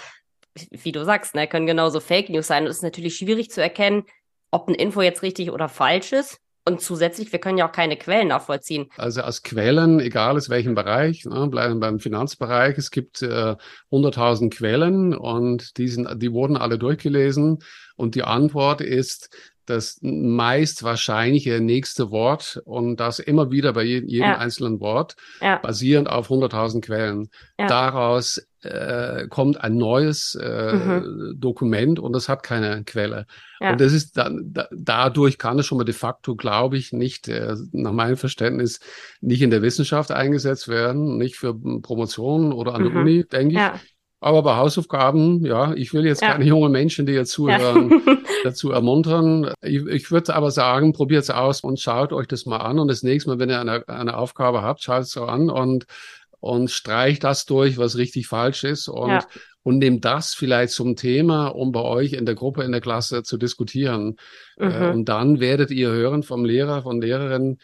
wie 0.70 0.92
du 0.92 1.04
sagst, 1.04 1.34
ne, 1.34 1.48
können 1.48 1.66
genauso 1.66 2.00
Fake 2.00 2.28
News 2.28 2.46
sein. 2.46 2.64
Und 2.64 2.70
es 2.70 2.76
ist 2.76 2.82
natürlich 2.82 3.16
schwierig 3.16 3.50
zu 3.50 3.62
erkennen, 3.62 4.04
ob 4.50 4.68
eine 4.68 4.76
Info 4.76 5.00
jetzt 5.02 5.22
richtig 5.22 5.50
oder 5.50 5.68
falsch 5.68 6.12
ist. 6.12 6.40
Und 6.66 6.80
zusätzlich, 6.80 7.30
wir 7.30 7.40
können 7.40 7.58
ja 7.58 7.68
auch 7.68 7.72
keine 7.72 7.98
Quellen 7.98 8.28
nachvollziehen. 8.28 8.88
Also 8.96 9.22
als 9.22 9.42
Quellen, 9.42 10.00
egal 10.00 10.36
aus 10.36 10.48
welchem 10.48 10.74
Bereich, 10.74 11.26
ne, 11.26 11.46
bleiben 11.48 11.78
beim 11.78 12.00
Finanzbereich. 12.00 12.78
Es 12.78 12.90
gibt 12.90 13.20
äh, 13.20 13.56
100.000 13.92 14.48
Quellen 14.48 15.14
und 15.14 15.76
die, 15.76 15.88
sind, 15.88 16.08
die 16.22 16.32
wurden 16.32 16.56
alle 16.56 16.78
durchgelesen. 16.78 17.58
Und 17.96 18.14
die 18.14 18.22
Antwort 18.22 18.80
ist 18.80 19.28
das 19.66 19.98
meist 20.02 20.82
wahrscheinliche 20.82 21.60
nächste 21.60 22.10
Wort 22.10 22.60
und 22.64 22.96
das 23.00 23.18
immer 23.18 23.50
wieder 23.50 23.72
bei 23.72 23.82
je, 23.84 24.02
jedem 24.04 24.28
Ja. 24.30 24.38
einzelnen 24.38 24.80
Wort, 24.80 25.16
Ja, 25.40 25.56
basierend 25.58 26.08
auf 26.08 26.28
100.000 26.30 26.80
Quellen. 26.82 27.28
Ja. 27.58 27.66
Daraus 27.66 28.40
äh, 28.62 29.26
kommt 29.28 29.60
ein 29.60 29.76
neues 29.76 30.34
äh, 30.36 31.02
Dokument 31.36 31.98
und 31.98 32.12
das 32.14 32.28
hat 32.30 32.42
keine 32.42 32.82
Quelle. 32.84 33.26
Und 33.72 33.80
das 33.80 33.92
ist 33.92 34.16
dann, 34.16 34.40
da, 34.52 34.66
dadurch 34.72 35.36
kann 35.38 35.58
es 35.58 35.66
schon 35.66 35.78
mal 35.78 35.84
de 35.84 35.94
facto, 35.94 36.34
glaube 36.34 36.76
ich, 36.78 36.92
nicht, 36.92 37.28
äh, 37.28 37.54
nach 37.72 37.92
meinem 37.92 38.16
Verständnis, 38.16 38.80
nicht 39.20 39.42
in 39.42 39.50
der 39.50 39.60
Wissenschaft 39.62 40.10
eingesetzt 40.10 40.68
werden, 40.68 41.18
nicht 41.18 41.36
für 41.36 41.54
Promotion 41.54 42.52
oder 42.52 42.74
an 42.74 42.82
der 42.84 42.92
Mhm. 42.92 42.96
Uni, 43.00 43.24
denke 43.26 43.54
ich. 43.54 43.60
Aber 44.24 44.42
bei 44.42 44.56
Hausaufgaben, 44.56 45.44
ja, 45.44 45.74
ich 45.74 45.92
will 45.92 46.06
jetzt 46.06 46.22
Ja. 46.22 46.32
keine 46.32 46.46
jungen 46.46 46.72
Menschen, 46.72 47.04
die 47.04 47.12
jetzt 47.12 47.32
zuhören, 47.32 47.90
ja. 48.06 48.16
dazu 48.44 48.70
ermuntern. 48.70 49.52
Ich, 49.60 49.84
ich 49.86 50.10
würde 50.10 50.34
aber 50.34 50.50
sagen, 50.50 50.94
probiert 50.94 51.24
es 51.24 51.30
aus 51.30 51.60
und 51.60 51.78
schaut 51.78 52.12
euch 52.14 52.26
das 52.26 52.46
mal 52.46 52.56
an. 52.56 52.78
Und 52.78 52.88
das 52.88 53.02
nächste 53.02 53.28
Mal, 53.30 53.38
wenn 53.38 53.50
ihr 53.50 53.60
eine, 53.60 53.86
eine 53.86 54.16
Aufgabe 54.16 54.62
habt, 54.62 54.82
schaut 54.82 55.02
es 55.02 55.10
so 55.10 55.24
an 55.24 55.50
und, 55.50 55.84
und 56.40 56.70
streicht 56.70 57.22
das 57.22 57.44
durch, 57.44 57.76
was 57.76 57.98
richtig 57.98 58.26
falsch 58.26 58.64
ist 58.64 58.88
und, 58.88 59.10
Ja. 59.10 59.24
und 59.62 59.76
nehmt 59.78 60.06
das 60.06 60.32
vielleicht 60.32 60.72
zum 60.72 60.96
Thema, 60.96 61.48
um 61.48 61.70
bei 61.72 61.82
euch 61.82 62.14
in 62.14 62.24
der 62.24 62.34
Gruppe, 62.34 62.62
in 62.64 62.72
der 62.72 62.80
Klasse 62.80 63.24
zu 63.24 63.36
diskutieren. 63.36 64.16
Äh, 64.58 64.68
Mhm. 64.88 64.94
und 64.94 65.04
dann 65.10 65.38
werdet 65.40 65.70
ihr 65.70 65.90
hören 65.90 66.22
vom 66.22 66.46
Lehrer, 66.46 66.82
von 66.82 67.00
Lehrerin, 67.02 67.52
äh, 67.54 67.56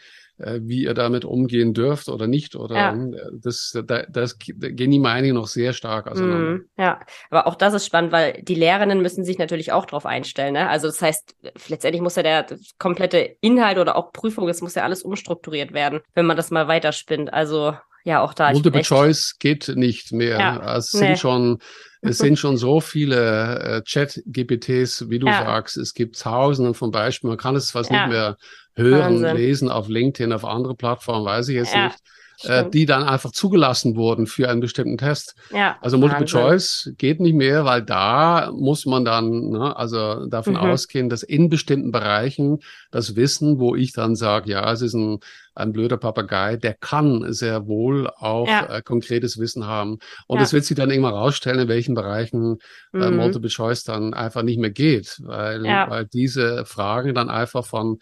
wie 0.61 0.83
ihr 0.83 0.93
damit 0.93 1.25
umgehen 1.25 1.73
dürft 1.73 2.09
oder 2.09 2.27
nicht. 2.27 2.55
Oder 2.55 2.75
Ja. 2.75 2.93
äh, 2.93 3.29
das, 3.41 3.71
da, 3.85 4.03
das 4.09 4.37
da 4.37 4.69
gehen 4.69 4.91
die 4.91 4.99
Meinungen 4.99 5.35
noch 5.35 5.47
sehr 5.47 5.73
stark 5.73 6.07
auseinander. 6.07 6.51
Mhm, 6.51 6.65
ja, 6.77 6.99
aber 7.29 7.47
auch 7.47 7.55
das 7.55 7.73
ist 7.73 7.85
spannend, 7.85 8.11
weil 8.11 8.41
die 8.41 8.55
Lehrerinnen 8.55 9.01
müssen 9.01 9.23
sich 9.23 9.37
natürlich 9.37 9.71
auch 9.71 9.85
darauf 9.85 10.05
einstellen. 10.05 10.53
Ne? 10.53 10.69
Also 10.69 10.87
das 10.87 11.01
heißt, 11.01 11.35
letztendlich 11.67 12.01
muss 12.01 12.15
ja 12.15 12.23
der 12.23 12.45
komplette 12.77 13.35
Inhalt 13.41 13.77
oder 13.77 13.95
auch 13.95 14.11
Prüfung, 14.11 14.47
das 14.47 14.61
muss 14.61 14.75
ja 14.75 14.83
alles 14.83 15.03
umstrukturiert 15.03 15.73
werden, 15.73 16.01
wenn 16.15 16.25
man 16.25 16.37
das 16.37 16.51
mal 16.51 16.67
weiterspinnt. 16.67 17.31
Also 17.33 17.73
ja, 18.03 18.21
auch 18.21 18.33
da. 18.33 18.51
Multiple 18.51 18.81
Choice 18.81 19.35
geht 19.37 19.67
nicht 19.75 20.11
mehr. 20.11 20.39
Ja, 20.39 20.75
es 20.77 20.91
nee. 20.93 20.99
sind 21.07 21.19
schon, 21.19 21.59
es 22.01 22.17
sind 22.17 22.39
schon 22.39 22.57
so 22.57 22.79
viele 22.81 23.59
äh, 23.59 23.81
Chat-GPTs, 23.83 25.09
wie 25.09 25.19
du 25.19 25.27
Ja. 25.27 25.43
sagst. 25.43 25.77
Es 25.77 25.93
gibt 25.93 26.19
tausende 26.19 26.73
von 26.73 26.89
Beispielen. 26.91 27.29
Man 27.29 27.37
kann 27.37 27.55
es 27.55 27.69
fast 27.69 27.91
Ja. 27.91 28.07
nicht 28.07 28.13
mehr 28.13 28.37
hören, 28.75 29.23
Wahnsinn. 29.23 29.35
lesen 29.37 29.69
auf 29.69 29.87
LinkedIn, 29.87 30.33
auf 30.33 30.45
andere 30.45 30.75
Plattformen, 30.75 31.25
weiß 31.25 31.49
ich 31.49 31.55
jetzt 31.55 31.73
Ja. 31.73 31.85
nicht. 31.87 31.99
äh, 32.43 32.67
die 32.71 32.87
dann 32.87 33.03
einfach 33.03 33.31
zugelassen 33.31 33.95
wurden 33.95 34.25
für 34.25 34.49
einen 34.49 34.61
bestimmten 34.61 34.97
Test. 34.97 35.35
Ja, 35.51 35.77
also 35.79 35.99
Multiple 35.99 36.21
Wahnsinn. 36.21 36.41
Choice 36.41 36.93
geht 36.97 37.19
nicht 37.19 37.35
mehr, 37.35 37.65
weil 37.65 37.83
da 37.83 38.51
muss 38.51 38.87
man 38.87 39.05
dann 39.05 39.51
ne, 39.51 39.77
also 39.77 40.25
davon 40.25 40.53
mhm. 40.53 40.61
ausgehen, 40.61 41.07
dass 41.07 41.21
in 41.21 41.49
bestimmten 41.49 41.91
Bereichen 41.91 42.57
das 42.89 43.15
Wissen, 43.15 43.59
wo 43.59 43.75
ich 43.75 43.93
dann 43.93 44.15
sage, 44.15 44.49
ja, 44.49 44.71
es 44.71 44.81
ist 44.81 44.95
ein 44.95 45.19
ein 45.53 45.73
blöder 45.73 45.97
Papagei, 45.97 46.55
der 46.55 46.73
kann 46.73 47.31
sehr 47.33 47.67
wohl 47.67 48.09
auch 48.09 48.47
ja. 48.47 48.77
äh, 48.77 48.81
konkretes 48.81 49.37
Wissen 49.37 49.65
haben. 49.67 49.99
Und 50.27 50.37
ja. 50.37 50.43
das 50.43 50.53
wird 50.53 50.65
sich 50.65 50.77
dann 50.77 50.89
irgendwann 50.89 51.13
rausstellen, 51.13 51.59
in 51.59 51.67
welchen 51.67 51.93
Bereichen 51.93 52.57
äh, 52.93 53.09
mhm. 53.09 53.17
Multiple 53.17 53.49
Choice 53.49 53.83
dann 53.83 54.13
einfach 54.13 54.43
nicht 54.43 54.59
mehr 54.59 54.71
geht, 54.71 55.19
weil, 55.23 55.65
ja. 55.65 55.89
weil 55.89 56.05
diese 56.05 56.65
Fragen 56.65 57.13
dann 57.13 57.29
einfach 57.29 57.65
von 57.65 57.99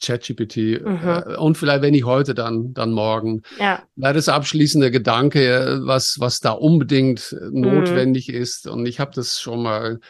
ChatGPT 0.00 0.80
mhm. 0.82 1.00
äh, 1.04 1.36
und 1.36 1.56
vielleicht 1.58 1.82
wenn 1.82 1.94
ich 1.94 2.04
heute 2.04 2.34
dann 2.34 2.72
dann 2.74 2.92
morgen. 2.92 3.42
Ja. 3.58 3.82
Leider 3.96 4.14
das 4.14 4.28
abschließende 4.28 4.90
Gedanke, 4.90 5.80
was 5.84 6.16
was 6.18 6.40
da 6.40 6.52
unbedingt 6.52 7.36
mhm. 7.40 7.60
notwendig 7.60 8.28
ist 8.28 8.66
und 8.66 8.86
ich 8.86 9.00
habe 9.00 9.12
das 9.14 9.40
schon 9.40 9.62
mal 9.62 10.00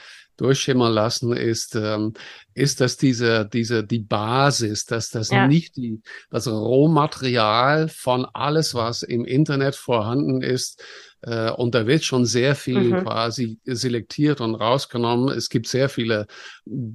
durchschimmern 0.40 0.92
lassen, 0.92 1.34
ist, 1.34 1.74
ähm, 1.76 2.14
ist, 2.54 2.80
dass 2.80 2.96
diese, 2.96 3.46
diese, 3.46 3.84
die 3.84 3.98
Basis, 3.98 4.86
dass 4.86 5.10
das 5.10 5.28
ja. 5.28 5.46
nicht 5.46 5.76
die, 5.76 6.00
das 6.30 6.48
Rohmaterial 6.48 7.88
von 7.88 8.24
alles, 8.32 8.74
was 8.74 9.02
im 9.02 9.26
Internet 9.26 9.76
vorhanden 9.76 10.40
ist, 10.40 10.82
äh, 11.22 11.50
und 11.50 11.74
da 11.74 11.86
wird 11.86 12.04
schon 12.04 12.24
sehr 12.24 12.54
viel 12.54 12.80
mhm. 12.80 13.02
quasi 13.02 13.58
selektiert 13.64 14.40
und 14.40 14.54
rausgenommen. 14.54 15.28
Es 15.28 15.50
gibt 15.50 15.68
sehr 15.68 15.88
viele 15.88 16.26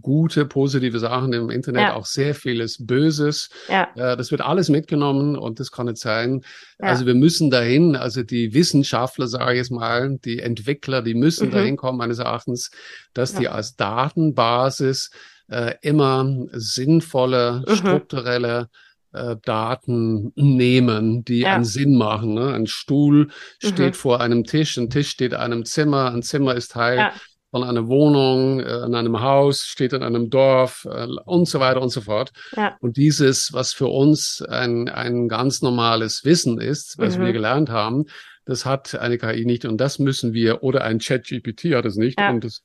gute, 0.01 0.45
positive 0.45 0.99
Sachen 0.99 1.33
im 1.33 1.49
Internet, 1.49 1.81
ja. 1.81 1.93
auch 1.95 2.05
sehr 2.05 2.33
vieles 2.33 2.85
Böses. 2.85 3.49
Ja. 3.69 3.89
Äh, 3.95 4.17
das 4.17 4.31
wird 4.31 4.41
alles 4.41 4.69
mitgenommen 4.69 5.38
und 5.38 5.59
das 5.59 5.71
kann 5.71 5.85
nicht 5.85 5.97
sein. 5.97 6.41
Ja. 6.79 6.88
Also 6.88 7.05
wir 7.05 7.15
müssen 7.15 7.51
dahin, 7.51 7.95
also 7.95 8.23
die 8.23 8.53
Wissenschaftler, 8.53 9.27
sage 9.27 9.53
ich 9.53 9.57
jetzt 9.57 9.71
mal, 9.71 10.17
die 10.25 10.39
Entwickler, 10.39 11.01
die 11.01 11.13
müssen 11.13 11.49
mhm. 11.49 11.51
dahin 11.51 11.77
kommen, 11.77 11.99
meines 11.99 12.19
Erachtens, 12.19 12.71
dass 13.13 13.33
die 13.33 13.47
als 13.47 13.75
Datenbasis 13.75 15.11
äh, 15.49 15.75
immer 15.81 16.47
sinnvolle, 16.51 17.63
mhm. 17.67 17.75
strukturelle 17.75 18.69
äh, 19.15 19.38
Daten 19.43 20.32
nehmen, 20.36 21.23
die 21.23 21.39
ja. 21.39 21.56
einen 21.56 21.65
Sinn 21.65 21.95
machen. 21.95 22.34
Ne? 22.34 22.54
Ein 22.54 22.67
Stuhl 22.67 23.30
steht 23.60 23.93
mhm. 23.93 23.97
vor 23.97 24.21
einem 24.21 24.43
Tisch, 24.43 24.78
ein 24.78 24.89
Tisch 24.89 25.10
steht 25.10 25.34
in 25.34 25.38
einem 25.38 25.65
Zimmer, 25.65 26.12
ein 26.12 26.21
Zimmer 26.21 26.56
ist 26.56 26.71
Teil 26.71 26.97
ja. 26.97 27.13
von 27.51 27.63
einer 27.63 27.88
Wohnung, 27.88 28.60
äh, 28.60 28.86
in 28.86 28.95
einem 28.95 29.21
Haus, 29.21 29.62
steht 29.62 29.93
in 29.93 30.04
einem 30.04 30.30
Dorf 30.30 30.86
äh, 30.89 31.08
und 31.25 31.47
so 31.47 31.60
weiter 31.60 31.82
und 31.82 31.89
so 31.89 32.01
fort. 32.01 32.32
Ja. 32.56 32.75
Und 32.82 32.97
dieses, 32.97 33.54
was 33.54 33.73
für 33.73 33.88
uns 33.88 34.41
ein, 34.41 34.89
ein 34.89 35.28
ganz 35.28 35.62
normales 35.62 36.25
Wissen 36.25 36.60
ist, 36.60 36.97
was 36.97 37.17
mhm. 37.17 37.25
wir 37.25 37.34
gelernt 37.34 37.69
haben, 37.69 38.06
das 38.45 38.65
hat 38.65 38.95
eine 38.95 39.17
KI 39.17 39.45
nicht 39.45 39.65
und 39.65 39.78
das 39.78 39.97
müssen 39.97 40.34
wir, 40.34 40.62
oder 40.62 40.84
ein 40.84 40.99
Chat-GPT 40.99 41.73
hat 41.73 41.86
es 41.86 41.95
nicht 41.95 42.19
und 42.19 42.43
das 42.43 42.63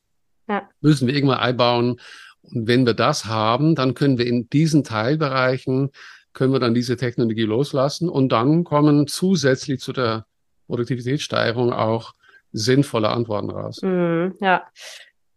müssen 0.81 1.07
wir 1.07 1.15
irgendwann 1.15 1.39
einbauen. 1.39 2.01
Und 2.43 2.69
wenn 2.69 2.87
wir 2.87 2.95
das 2.95 3.27
haben, 3.27 3.75
dann 3.75 3.95
können 3.95 4.19
wir 4.19 4.27
in 4.27 4.49
diesen 4.49 4.85
Teilbereichen 4.85 5.91
können 6.33 6.53
wir 6.53 6.61
dann 6.61 6.75
diese 6.75 6.97
Technologie 6.97 7.45
loslassen 7.45 8.09
und 8.09 8.31
dann 8.31 8.65
kommen 8.65 9.07
zusätzlich 9.07 9.81
zu 9.81 9.93
der 9.93 10.27
Produktivitätssteigerung 10.67 11.73
auch 11.73 12.13
sinnvolle 12.53 13.09
Antworten 13.09 13.51
raus. 13.51 13.81
Mm, 13.83 14.29
ja, 14.41 14.65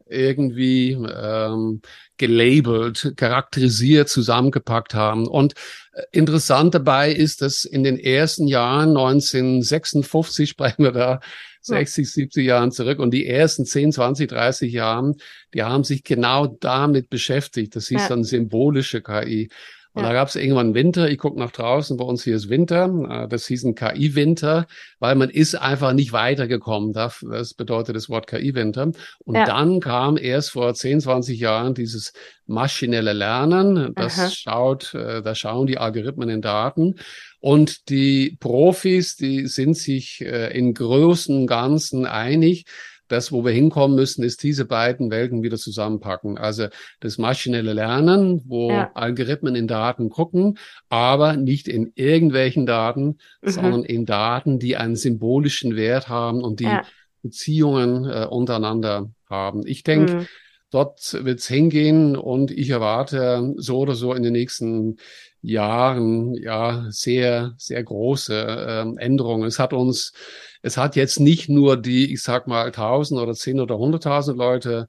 irgendwie 0.09 0.91
ähm, 0.93 1.81
gelabelt, 2.17 3.13
charakterisiert, 3.15 4.09
zusammengepackt 4.09 4.93
haben. 4.93 5.27
Und 5.27 5.53
äh, 5.93 6.03
interessant 6.11 6.75
dabei 6.75 7.11
ist, 7.11 7.41
dass 7.41 7.65
in 7.65 7.83
den 7.83 7.99
ersten 7.99 8.47
Jahren 8.47 8.89
1956 8.89 10.49
sprechen 10.49 10.83
wir 10.83 10.91
da 10.91 11.19
60, 11.61 12.09
70 12.09 12.45
Jahren 12.45 12.71
zurück. 12.71 12.99
Und 12.99 13.11
die 13.11 13.27
ersten 13.27 13.65
10, 13.65 13.91
20, 13.91 14.29
30 14.29 14.71
Jahren, 14.71 15.15
die 15.53 15.63
haben 15.63 15.83
sich 15.83 16.03
genau 16.03 16.47
damit 16.47 17.09
beschäftigt. 17.09 17.75
Das 17.75 17.87
hieß 17.87 18.01
ja. 18.01 18.09
dann 18.09 18.23
symbolische 18.23 19.01
KI. 19.01 19.49
Und 19.97 20.03
ja. 20.03 20.09
da 20.09 20.13
gab 20.13 20.27
es 20.27 20.35
irgendwann 20.35 20.75
Winter. 20.75 21.09
Ich 21.09 21.17
gucke 21.17 21.39
nach 21.39 21.49
draußen, 21.49 21.97
bei 21.97 22.05
uns 22.05 22.23
hier 22.23 22.35
ist 22.35 22.49
Winter. 22.49 22.85
Äh, 23.09 23.27
das 23.27 23.47
hieß 23.47 23.63
ein 23.63 23.73
KI-Winter, 23.73 24.67
weil 24.99 25.15
man 25.15 25.31
ist 25.31 25.55
einfach 25.55 25.93
nicht 25.93 26.13
weitergekommen. 26.13 26.93
Das 26.93 27.55
bedeutet 27.55 27.95
das 27.95 28.07
Wort 28.07 28.27
KI-Winter. 28.27 28.91
Und 29.25 29.35
ja. 29.35 29.45
dann 29.45 29.79
kam 29.79 30.15
erst 30.15 30.51
vor 30.51 30.71
10, 30.71 31.01
20 31.01 31.39
Jahren 31.39 31.73
dieses 31.73 32.13
maschinelle 32.45 33.13
Lernen. 33.13 33.95
Das 33.95 34.19
Aha. 34.19 34.29
schaut, 34.29 34.93
äh, 34.93 35.23
da 35.23 35.33
schauen 35.33 35.65
die 35.65 35.79
Algorithmen 35.79 36.29
in 36.29 36.43
Daten. 36.43 36.97
Und 37.39 37.89
die 37.89 38.37
Profis, 38.39 39.15
die 39.15 39.47
sind 39.47 39.75
sich 39.75 40.21
äh, 40.21 40.55
in 40.55 40.75
großen 40.75 41.47
Ganzen 41.47 42.05
einig, 42.05 42.65
das, 43.07 43.31
wo 43.31 43.43
wir 43.45 43.51
hinkommen 43.51 43.95
müssen, 43.95 44.23
ist 44.23 44.43
diese 44.43 44.65
beiden 44.65 45.09
Welten 45.11 45.43
wieder 45.43 45.57
zusammenpacken. 45.57 46.37
Also 46.37 46.67
das 46.99 47.17
maschinelle 47.17 47.73
Lernen, 47.73 48.41
wo 48.45 48.71
ja. 48.71 48.91
Algorithmen 48.93 49.55
in 49.55 49.67
Daten 49.67 50.09
gucken, 50.09 50.57
aber 50.89 51.37
nicht 51.37 51.67
in 51.67 51.91
irgendwelchen 51.95 52.65
Daten, 52.65 53.17
mhm. 53.41 53.49
sondern 53.49 53.83
in 53.83 54.05
Daten, 54.05 54.59
die 54.59 54.77
einen 54.77 54.95
symbolischen 54.95 55.75
Wert 55.75 56.09
haben 56.09 56.43
und 56.43 56.59
die 56.59 56.65
ja. 56.65 56.83
Beziehungen 57.21 58.05
äh, 58.05 58.25
untereinander 58.29 59.09
haben. 59.29 59.65
Ich 59.65 59.83
denke, 59.83 60.13
mhm. 60.15 60.27
dort 60.71 61.17
wird's 61.23 61.47
hingehen 61.47 62.15
und 62.15 62.51
ich 62.51 62.69
erwarte 62.69 63.53
so 63.57 63.79
oder 63.79 63.95
so 63.95 64.13
in 64.13 64.23
den 64.23 64.33
nächsten 64.33 64.97
Jahren 65.47 66.33
ja 66.35 66.85
sehr, 66.89 67.53
sehr 67.57 67.83
große 67.83 68.35
äh, 68.35 69.01
Änderungen. 69.03 69.47
Es 69.47 69.59
hat 69.59 69.73
uns 69.73 70.13
es 70.61 70.77
hat 70.77 70.95
jetzt 70.95 71.19
nicht 71.19 71.49
nur 71.49 71.77
die, 71.77 72.11
ich 72.11 72.21
sag 72.21 72.47
mal, 72.47 72.65
1000 72.65 73.21
oder 73.21 73.33
10 73.33 73.59
oder 73.59 73.75
100.000 73.75 74.35
Leute, 74.35 74.87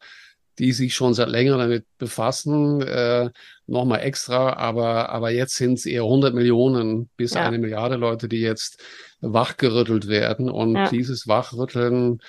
die 0.59 0.73
sich 0.73 0.95
schon 0.95 1.15
seit 1.15 1.29
längerem 1.29 1.61
damit 1.61 1.85
befassen, 1.99 2.83
äh, 2.83 3.31
nochmal 3.67 4.01
extra, 4.01 4.55
aber, 4.55 5.11
aber 5.11 5.31
jetzt 5.31 5.55
sind 5.55 5.75
es 5.75 5.87
eher 5.87 6.03
100 6.03 6.35
Millionen 6.35 7.09
bis 7.17 7.35
ja. 7.35 7.47
eine 7.47 7.59
Milliarde 7.59 7.97
Leute, 7.97 8.29
die 8.29 8.41
jetzt 8.41 8.83
wachgerüttelt 9.21 10.09
werden. 10.09 10.51
Und 10.51 10.75
ja. 10.75 10.89
dieses 10.89 11.29
Wachrütteln, 11.29 12.21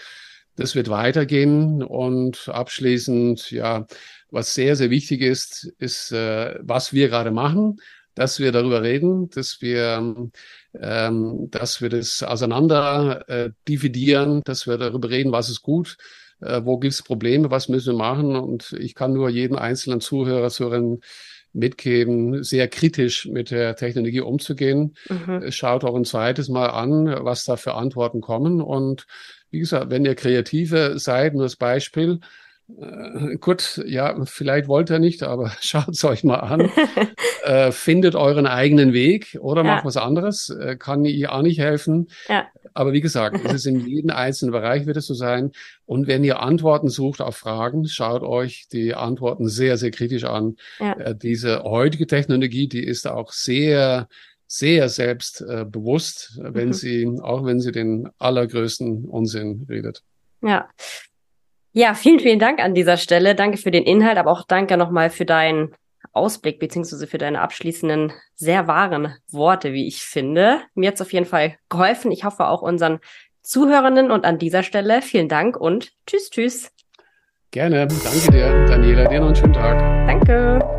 das 0.55 0.75
wird 0.75 0.89
weitergehen. 0.89 1.81
Und 1.81 2.49
abschließend, 2.49 3.49
ja, 3.49 3.87
was 4.29 4.53
sehr, 4.53 4.75
sehr 4.75 4.91
wichtig 4.91 5.21
ist, 5.21 5.73
ist, 5.79 6.11
äh, 6.11 6.59
was 6.61 6.93
wir 6.93 7.09
gerade 7.09 7.31
machen, 7.31 7.79
dass 8.19 8.37
wir 8.37 8.51
darüber 8.51 8.83
reden, 8.83 9.29
dass 9.29 9.61
wir 9.61 10.29
ähm, 10.77 11.47
dass 11.51 11.81
wir 11.81 11.87
das 11.87 12.21
auseinander 12.21 13.23
äh, 13.29 13.51
dividieren, 13.67 14.41
dass 14.43 14.67
wir 14.67 14.77
darüber 14.77 15.09
reden, 15.09 15.31
was 15.31 15.49
ist 15.49 15.61
gut, 15.61 15.97
äh, 16.41 16.61
wo 16.65 16.77
gibt 16.77 16.93
es 16.93 17.01
Probleme, 17.01 17.49
was 17.49 17.69
müssen 17.69 17.93
wir 17.93 17.97
machen. 17.97 18.35
Und 18.35 18.73
ich 18.73 18.93
kann 18.93 19.13
nur 19.13 19.29
jeden 19.29 19.57
einzelnen 19.57 20.01
Zuhörer, 20.01 20.49
Zuhörerin 20.49 20.99
mitgeben, 21.53 22.43
sehr 22.43 22.67
kritisch 22.67 23.25
mit 23.25 23.51
der 23.51 23.77
Technologie 23.77 24.19
umzugehen. 24.19 24.95
Mhm. 25.09 25.49
Schaut 25.51 25.85
auch 25.85 25.95
ein 25.95 26.05
zweites 26.05 26.49
Mal 26.49 26.67
an, 26.67 27.05
was 27.23 27.45
da 27.45 27.55
für 27.55 27.75
Antworten 27.75 28.19
kommen. 28.19 28.61
Und 28.61 29.07
wie 29.49 29.59
gesagt, 29.59 29.91
wenn 29.91 30.03
ihr 30.03 30.15
Kreative 30.15 30.99
seid, 30.99 31.35
nur 31.35 31.43
das 31.43 31.55
Beispiel, 31.55 32.19
äh, 32.77 33.37
gut, 33.37 33.81
ja, 33.85 34.15
vielleicht 34.25 34.67
wollt 34.67 34.89
ihr 34.89 34.99
nicht, 34.99 35.23
aber 35.23 35.51
schaut 35.61 35.89
es 35.89 36.03
euch 36.03 36.23
mal 36.23 36.35
an. 36.35 36.69
äh, 37.43 37.71
findet 37.71 38.15
euren 38.15 38.45
eigenen 38.45 38.93
Weg 38.93 39.37
oder 39.41 39.63
ja. 39.63 39.75
macht 39.75 39.85
was 39.85 39.97
anderes. 39.97 40.49
Äh, 40.49 40.75
kann 40.77 41.05
ihr 41.05 41.33
auch 41.33 41.41
nicht 41.41 41.59
helfen. 41.59 42.07
Ja. 42.27 42.47
Aber 42.73 42.93
wie 42.93 43.01
gesagt, 43.01 43.39
es 43.43 43.53
ist 43.53 43.65
in 43.65 43.79
jedem 43.87 44.11
einzelnen 44.11 44.51
Bereich 44.51 44.85
wird 44.85 44.97
es 44.97 45.07
so 45.07 45.13
sein. 45.13 45.51
Und 45.85 46.07
wenn 46.07 46.23
ihr 46.23 46.39
Antworten 46.39 46.89
sucht 46.89 47.21
auf 47.21 47.37
Fragen, 47.37 47.87
schaut 47.87 48.21
euch 48.21 48.67
die 48.71 48.93
Antworten 48.93 49.49
sehr, 49.49 49.77
sehr 49.77 49.91
kritisch 49.91 50.25
an. 50.25 50.55
Ja. 50.79 50.93
Äh, 50.93 51.15
diese 51.15 51.63
heutige 51.63 52.07
Technologie, 52.07 52.67
die 52.67 52.83
ist 52.83 53.07
auch 53.07 53.31
sehr, 53.31 54.07
sehr 54.45 54.89
selbstbewusst, 54.89 56.39
äh, 56.39 56.53
wenn 56.53 56.67
mhm. 56.67 56.73
sie, 56.73 57.07
auch 57.21 57.45
wenn 57.45 57.59
sie 57.59 57.71
den 57.71 58.09
allergrößten 58.19 59.05
Unsinn 59.05 59.65
redet. 59.69 60.03
Ja, 60.41 60.69
ja, 61.71 61.93
vielen, 61.93 62.19
vielen 62.19 62.39
Dank 62.39 62.59
an 62.59 62.73
dieser 62.73 62.97
Stelle. 62.97 63.35
Danke 63.35 63.57
für 63.57 63.71
den 63.71 63.83
Inhalt, 63.83 64.17
aber 64.17 64.31
auch 64.31 64.43
danke 64.47 64.77
nochmal 64.77 65.09
für 65.09 65.25
deinen 65.25 65.75
Ausblick 66.13 66.59
beziehungsweise 66.59 67.07
für 67.07 67.17
deine 67.17 67.41
abschließenden, 67.41 68.13
sehr 68.35 68.67
wahren 68.67 69.15
Worte, 69.31 69.73
wie 69.73 69.87
ich 69.87 70.01
finde. 70.01 70.61
Mir 70.73 70.89
hat's 70.89 71.01
auf 71.01 71.13
jeden 71.13 71.25
Fall 71.25 71.57
geholfen. 71.69 72.11
Ich 72.11 72.23
hoffe 72.23 72.47
auch 72.47 72.61
unseren 72.61 72.99
Zuhörenden 73.41 74.11
und 74.11 74.25
an 74.25 74.37
dieser 74.37 74.63
Stelle 74.63 75.01
vielen 75.01 75.27
Dank 75.27 75.57
und 75.57 75.91
tschüss, 76.05 76.29
tschüss. 76.29 76.71
Gerne. 77.51 77.87
Danke 77.87 78.31
dir, 78.31 78.65
Daniela. 78.65 79.07
Dir 79.07 79.19
noch 79.19 79.27
einen 79.27 79.35
schönen 79.35 79.53
Tag. 79.53 79.79
Danke. 80.07 80.78